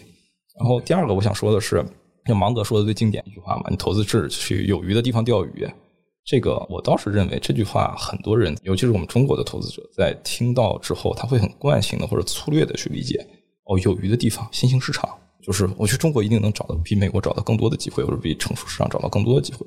[0.59, 1.83] 然后第二个我想说的是，
[2.25, 5.67] 像芒格说的最经典一句话嘛，你投资是去有鱼的地方钓鱼。
[6.23, 13.25] 这个我倒是认为这句话，很多人，尤其是我们中国的投资者，在听到之后，他会很惯性的或者粗略的去理解。
[13.65, 15.09] 哦，有余的地方，新兴市场，
[15.41, 19.65] 就是我去中国一定能找到比美国找到更多的机会，或者比成熟市场找到更多的机会。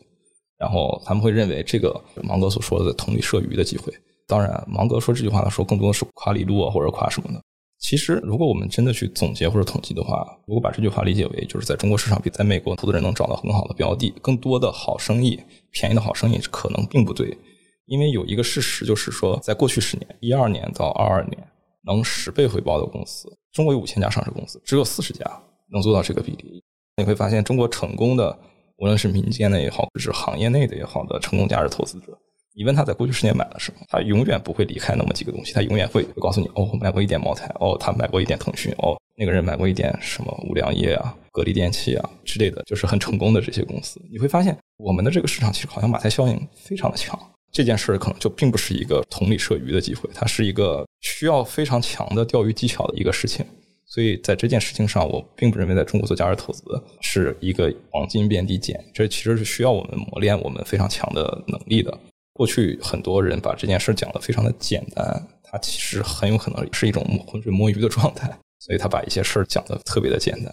[0.59, 3.93] 然后他们会认为这个芒格所说的同理摄鱼的机会。
[4.27, 7.41] 当然，芒格说这句话的时候，更多的是夸李路啊，或者夸什么的。
[7.85, 15.39] 其实，如果我们真的去总结或者统计的话，如果把这句话理解为就是在中国市场比在美国投资人能找到很好的标的，更多的好生意、
[15.71, 17.37] 便宜的好生意，可能并不对。
[17.85, 21.37] 因为有一个事实就是说，在过去十年，一二年到二二年，
[21.83, 25.31] 能十倍回报的公司，中国有五千家上市公司，只有四十家
[25.71, 26.65] 能做到这个比例。
[26.97, 28.35] 你会发现，中国成功的，
[28.79, 32.19] 无论是民间的也好，是行业内的也好的成功价值投资者，
[32.57, 44.01] 你问他在过去十年买了什么，他永远不会离开那么几个东西，他永远会告诉你，哦，买过一点茅台，哦，他买过一点腾讯，哦，那个人买过一点什么五粮液啊、格力电器啊之类的，就是很成功的这些公司。
[44.11, 47.19] 你会发现，我们的这个市场其实好像马太效应非常的强。
[47.51, 53.47] 这件事儿可能就并不是一个同理射鱼的机会，它是一个需要非常强的钓鱼技巧的一个事情。
[53.87, 56.63] 所以在这件事情上，我并不认为在中国做价值投资
[57.01, 61.97] 是一个黄金遍地捡，这其实是需要我们磨练我们非常强的能力的。
[62.35, 68.29] 过去很多人把这件事讲得非常的简单，他其实很有可能是一种浑水摸鱼的状态，
[68.59, 70.53] 所以他把一些事儿讲得特别的简单。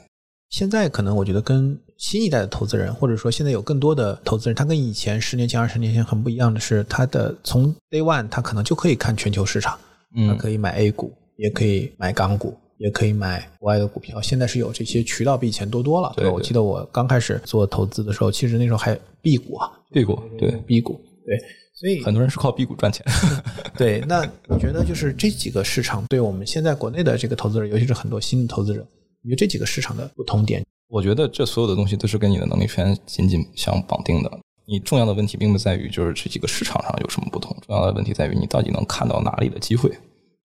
[0.51, 9.79] 现在可能我觉得跟新一代的投资人，或者说现在有更多的投资人，他跟以前十年前、二十年前很不一样的是，他的从 day one 他可能就可以看全球市场，
[10.27, 14.21] 他可以买 A 股，也可以买港股，也可以买国外的股票。
[14.21, 16.13] 现在是有这些渠道比以前多多了。
[16.17, 21.39] 对，我记得我刚开始做投资的时候，其实那时候还 B 股啊，B 股对 B 股对。
[21.81, 23.03] 所以很多人是靠辟谷赚钱。
[23.75, 28.85] 对，那你觉得就是这几个市场对我们现在国内的这个投资者，尤其是很多新的投资者，
[29.23, 30.63] 你觉得这几个市场的不同点？
[30.87, 34.31] 我觉得这所有的东西都是跟你的能力圈紧紧相绑定的。
[34.67, 39.89] 你重要的问题并不在于就是这几个市场上有什么不同，重要的问题在于你到底能看到哪里的机会。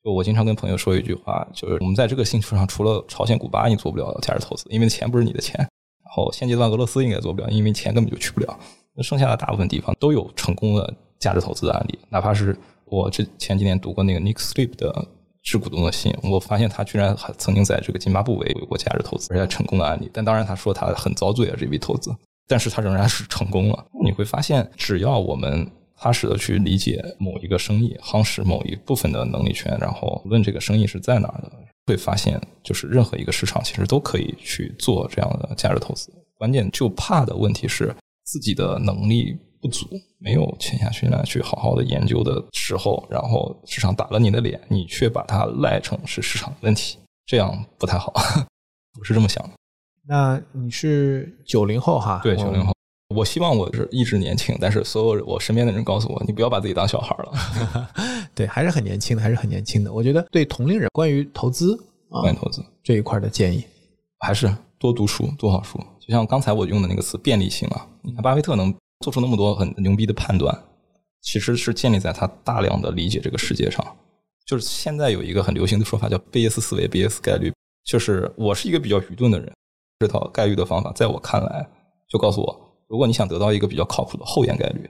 [0.02, 5.58] 就我经常跟朋友说一句话，就是我们在这个星球上，除了朝鲜、古巴，你做不了价值投资，因为钱不是你的钱。
[5.58, 8.58] 然后现阶段俄罗斯应该做不了，因为钱根本就去不了。
[8.94, 10.94] 那剩下的大部分地方都有成功的。
[11.26, 15.08] 价值投资的案例，哪怕是我这前几年读过那个 Nick Sleep 的
[15.42, 20.08] 致股东的信，我发现他居然还曾经在这个津巴布韦有过价值投资，而且成功的案例。
[20.12, 22.14] 但当然，他说他很遭罪啊，这笔投资，
[22.46, 23.86] 但是他仍然是成功了。
[24.04, 31.50] 你会发现，只要我们踏实的去理解某一个生意，夯实某一部分的能力圈，然后无论这个生意是在哪儿的，
[31.86, 36.12] 会发现，就是任何一个市场其实都可以去做这样的价值投资。
[36.38, 39.36] 关键就怕的问题是自己的能力。
[39.66, 39.84] 不足，
[40.18, 46.96] 没有潜下心来去好好的研究的时候，然后市场打了你的脸，你却把它赖成是市场问题，
[47.26, 48.12] 这样不太好。
[49.00, 49.50] 我是这么想的。
[50.06, 52.20] 那你是九零后哈？
[52.22, 52.72] 对，九零后。
[53.14, 57.88] 我希望我是一直年轻，但是所有我身边的人告诉我，你不要把自己当小孩了。
[58.34, 59.92] 对，还是很年轻的，还是很年轻的。
[59.92, 61.76] 我觉得对同龄人关于投资
[62.08, 63.64] 关于投资这一块的建议，
[64.20, 64.48] 还是
[64.78, 65.78] 多读书，多好书。
[65.98, 67.88] 就像刚才我用的那个词，便利性啊。
[68.02, 68.72] 你看巴菲特能。
[69.00, 70.56] 做出那么多很牛逼的判断，
[71.22, 73.84] 其实是建立在他大量的理解这个世界上。
[74.46, 77.52] 就是现在有一个很流行的说法叫贝叶斯思维、贝叶斯概率，
[77.84, 79.52] 就是我是一个比较愚钝的人，
[79.98, 81.68] 这套概率的方法在我看来
[82.08, 84.88] 就告诉我，如果你想得到一个比较靠谱的后验概率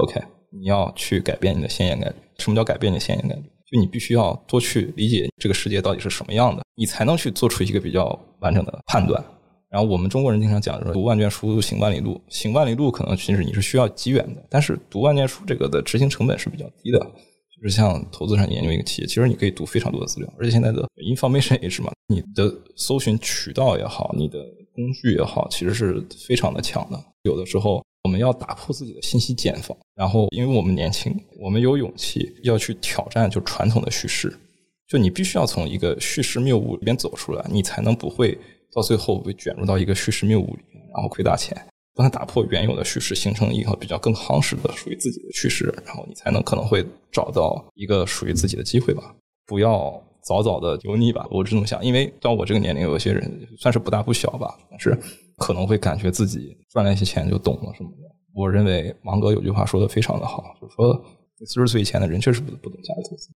[0.00, 2.16] ，OK，你要去改变你的先验概率。
[2.38, 3.42] 什么叫改变你的先验概率？
[3.42, 9.22] 就你必须要多去理解这个世界到底是什么样的，你才能去做出一个比较完整的判断。
[9.70, 12.20] 然后我们中国人经常讲说，读万卷书，行万里路。
[12.28, 16.98] 行万里路可能其实你是需要机缘的，但是读万卷书这个的执行成本是比较低的。
[16.98, 24.38] 就是像投资上研究一个企业，其实你可以读非常多的资料，而且现在的 information age 嘛，你的搜寻渠道也好，你的
[24.72, 26.98] 工具也好，其实是非常的强的。
[27.22, 34.32] 有的时候我们要打破自己的信息茧房，然后因为我们年轻，我们有勇气要去挑战就传统的叙事，
[34.88, 38.38] 就你必须要从一个叙事谬误里边走出来，你才能不会。
[38.78, 40.62] 到最后被卷入到一个叙事谬误里，
[40.94, 41.56] 然后亏大钱。
[41.94, 49.12] 帮他打破原有的叙事，形成一个比较更夯实的属于自己的叙事，然后你才能可能会找到一个属于自己的机会吧。
[49.46, 51.84] 不要早早的油腻吧，我是这么想。
[51.84, 54.96] 因为到我这个年龄，有些人算是不大不小吧，但是
[55.38, 58.08] 可能会感觉自己赚了一些钱就懂了什么的。
[58.32, 61.04] 我认为芒格有句话说的非常的好，就是说
[61.38, 63.28] 四十岁以前的人确实不不懂价值投资。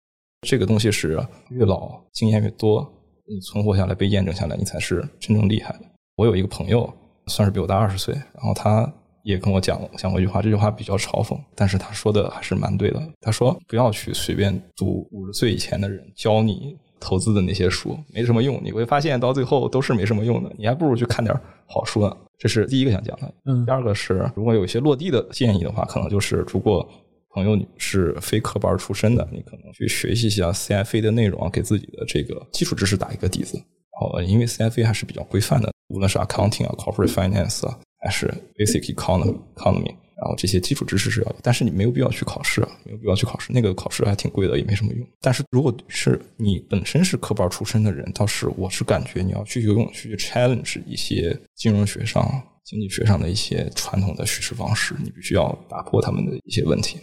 [0.46, 1.20] 这个东西是
[1.50, 2.88] 越老经验越多。
[3.32, 5.80] 你存活下来，被验证下来，你才是真正厉害的。
[6.16, 6.92] 我有一个朋友，
[7.28, 13.02] 算是比我大二十岁，然后他也跟我讲讲过一句话，这句话比较嘲讽，但是他说的还是蛮对的。
[13.22, 18.60] 他说：“不要去随便读五十岁以前的人教你投资的那些书，没什么用。
[18.62, 20.52] 你会发现到最后都是没什么用的。
[20.58, 21.34] 你还不如去看点
[21.66, 23.34] 好书呢。”这是第一个想讲的。
[23.46, 26.86] 嗯，第二个是，如果有一些落地的建议的话，可能就是如果。
[27.34, 33.56] 朋友，你是非科班出身的，你可能去学习一下 CFA 的内容，给自己的这个基础知识打一个底子。
[33.56, 38.26] 然后，因为 CFA 还是比较规范的，无论是 accounting 啊、corporate finance 啊，还是
[38.56, 45.06] basic economy economy，然后这些基础知识是要，但是你没有必要去考试，没有必要去考试，那个考试还挺贵的，也没什么用。
[45.20, 56.98] 但是如果是你本身是科班出身的人，倒是我是感觉你要去游泳去 challenge 一些金融学上、经济学上的一些传统的叙事方式，你必须要打破他们的一些问题。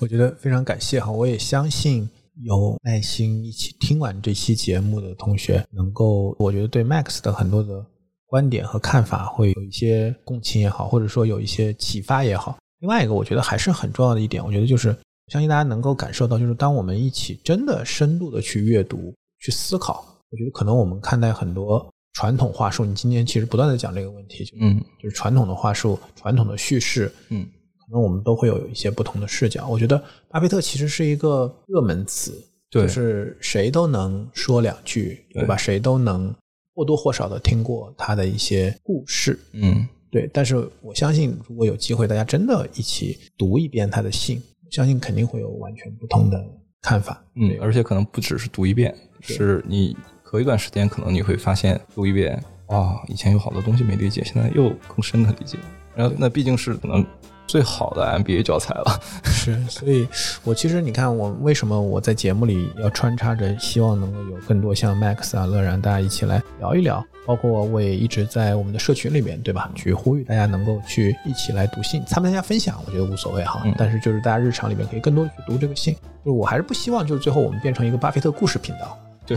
[0.00, 2.08] 我觉得非常感谢哈，我也相信
[2.42, 7.84] 有耐心一起听完这期节目的同学，能够我觉得对 Max 的很多的
[8.26, 12.58] 观点和看法会有一些共情也好，或者说有一些启发也好。
[12.80, 14.94] 另外一个，我觉得还是很重要的一点，我觉得就是
[15.28, 27.48] 相信大家能够感受到，就是当我们一起真的深度的去阅读、去思考，我觉得可能我们看待很多传统话术，你今天其实不断的讲这个问题，就嗯就是传统的话术、传统的叙事，嗯
[27.86, 29.68] 可能我们都会有一些不同的视角。
[29.68, 35.56] 我觉得巴菲特其实是一个热门词，就是谁都能说两句，对吧？
[35.56, 36.34] 谁都能
[36.74, 40.28] 或多或少的听过他的一些故事，嗯对。
[40.32, 46.44] 但是我相信，如果有机会，大家真的一起读一遍他的信，我相信肯定会有完全不同的
[46.82, 47.24] 看法。
[47.36, 55.56] 嗯，而且可能不只是读一遍，是你隔一段时间，可能你会发现读一遍，哇，以前有好多东西没理解，现在又更深的理解。
[55.94, 57.06] 然后那毕竟是可能
[57.46, 59.00] 最好的 MBA 教材了。
[59.24, 60.06] 是，所以
[60.44, 69.70] 我其实你看，我为什么我在节目里要穿插着，希望能够有更多像 Max 啊、乐然大家一起来聊一聊，包括我也一直在我们的社群里面，对吧？
[69.74, 73.62] 去呼吁大家能够去一起来读信，参不参加分享，我觉得无所谓哈。
[73.64, 75.94] 嗯但是就是大家日常里面可以更多的去读这个信，
[76.24, 78.98] 就是我还是不希望就是最后我们变成一个巴菲特故事频道。
[79.26, 79.36] 对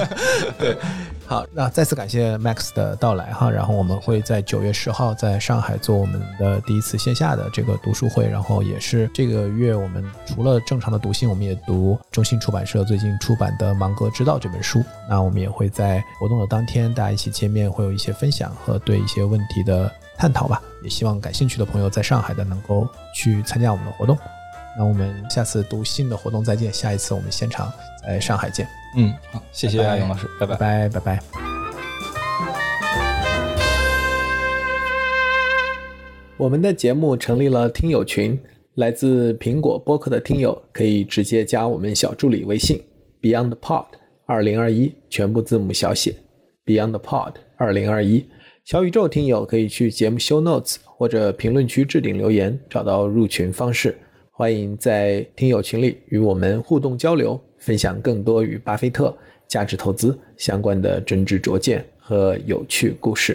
[0.58, 0.76] 对，
[1.26, 14.82] 好，那再次感谢 Max 的到来哈，然后我们会在九月十号在上海做我们的第一次线下的这个读书会，然后也是这个月我们除了正常的读信，我们也读中信出版社最近出版的《芒格之道》这本书。
[15.08, 20.62] 那我们也会在活动的当天大家一起见面，会有一些分享和对一些问题的探讨吧。
[20.82, 24.16] 也希望感兴趣的朋友在上海的能够去参加我们的活动。
[24.78, 27.72] 那我们下次读信的活动再见，下一次我们现场
[28.02, 28.66] 在上海见。
[28.98, 31.22] 嗯，好，谢谢拜拜阿勇老师，拜拜拜拜拜拜。
[36.38, 38.38] 我们的节目成立了听友群，
[38.74, 42.82] 来自苹果播客的听友可以直接加我们小助理微信
[43.20, 43.84] Beyond Pod
[44.24, 46.14] 二零二一，全部字母小写
[46.64, 48.26] Beyond Pod 二零二一。
[48.64, 53.96] 小宇宙听友可以去节目 Show Notes 或者评论区置顶留言，找到入群方式。
[54.38, 59.16] 欢迎在听友群里与我们互动交流，分享更多与巴菲特、
[59.48, 63.34] 价值投资相关的真知灼见和有趣故事。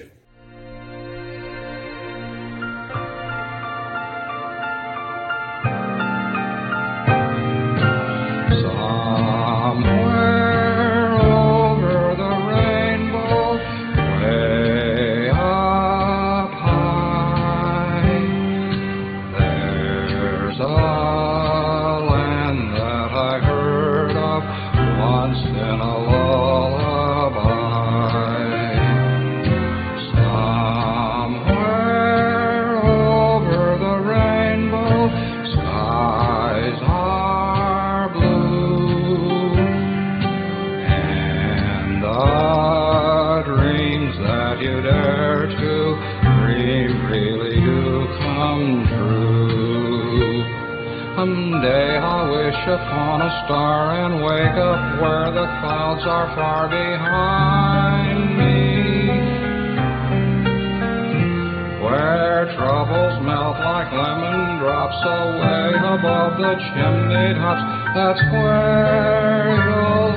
[64.62, 67.66] Drops away above the chimney tops.
[67.96, 70.14] That's where you'll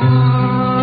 [0.00, 0.77] find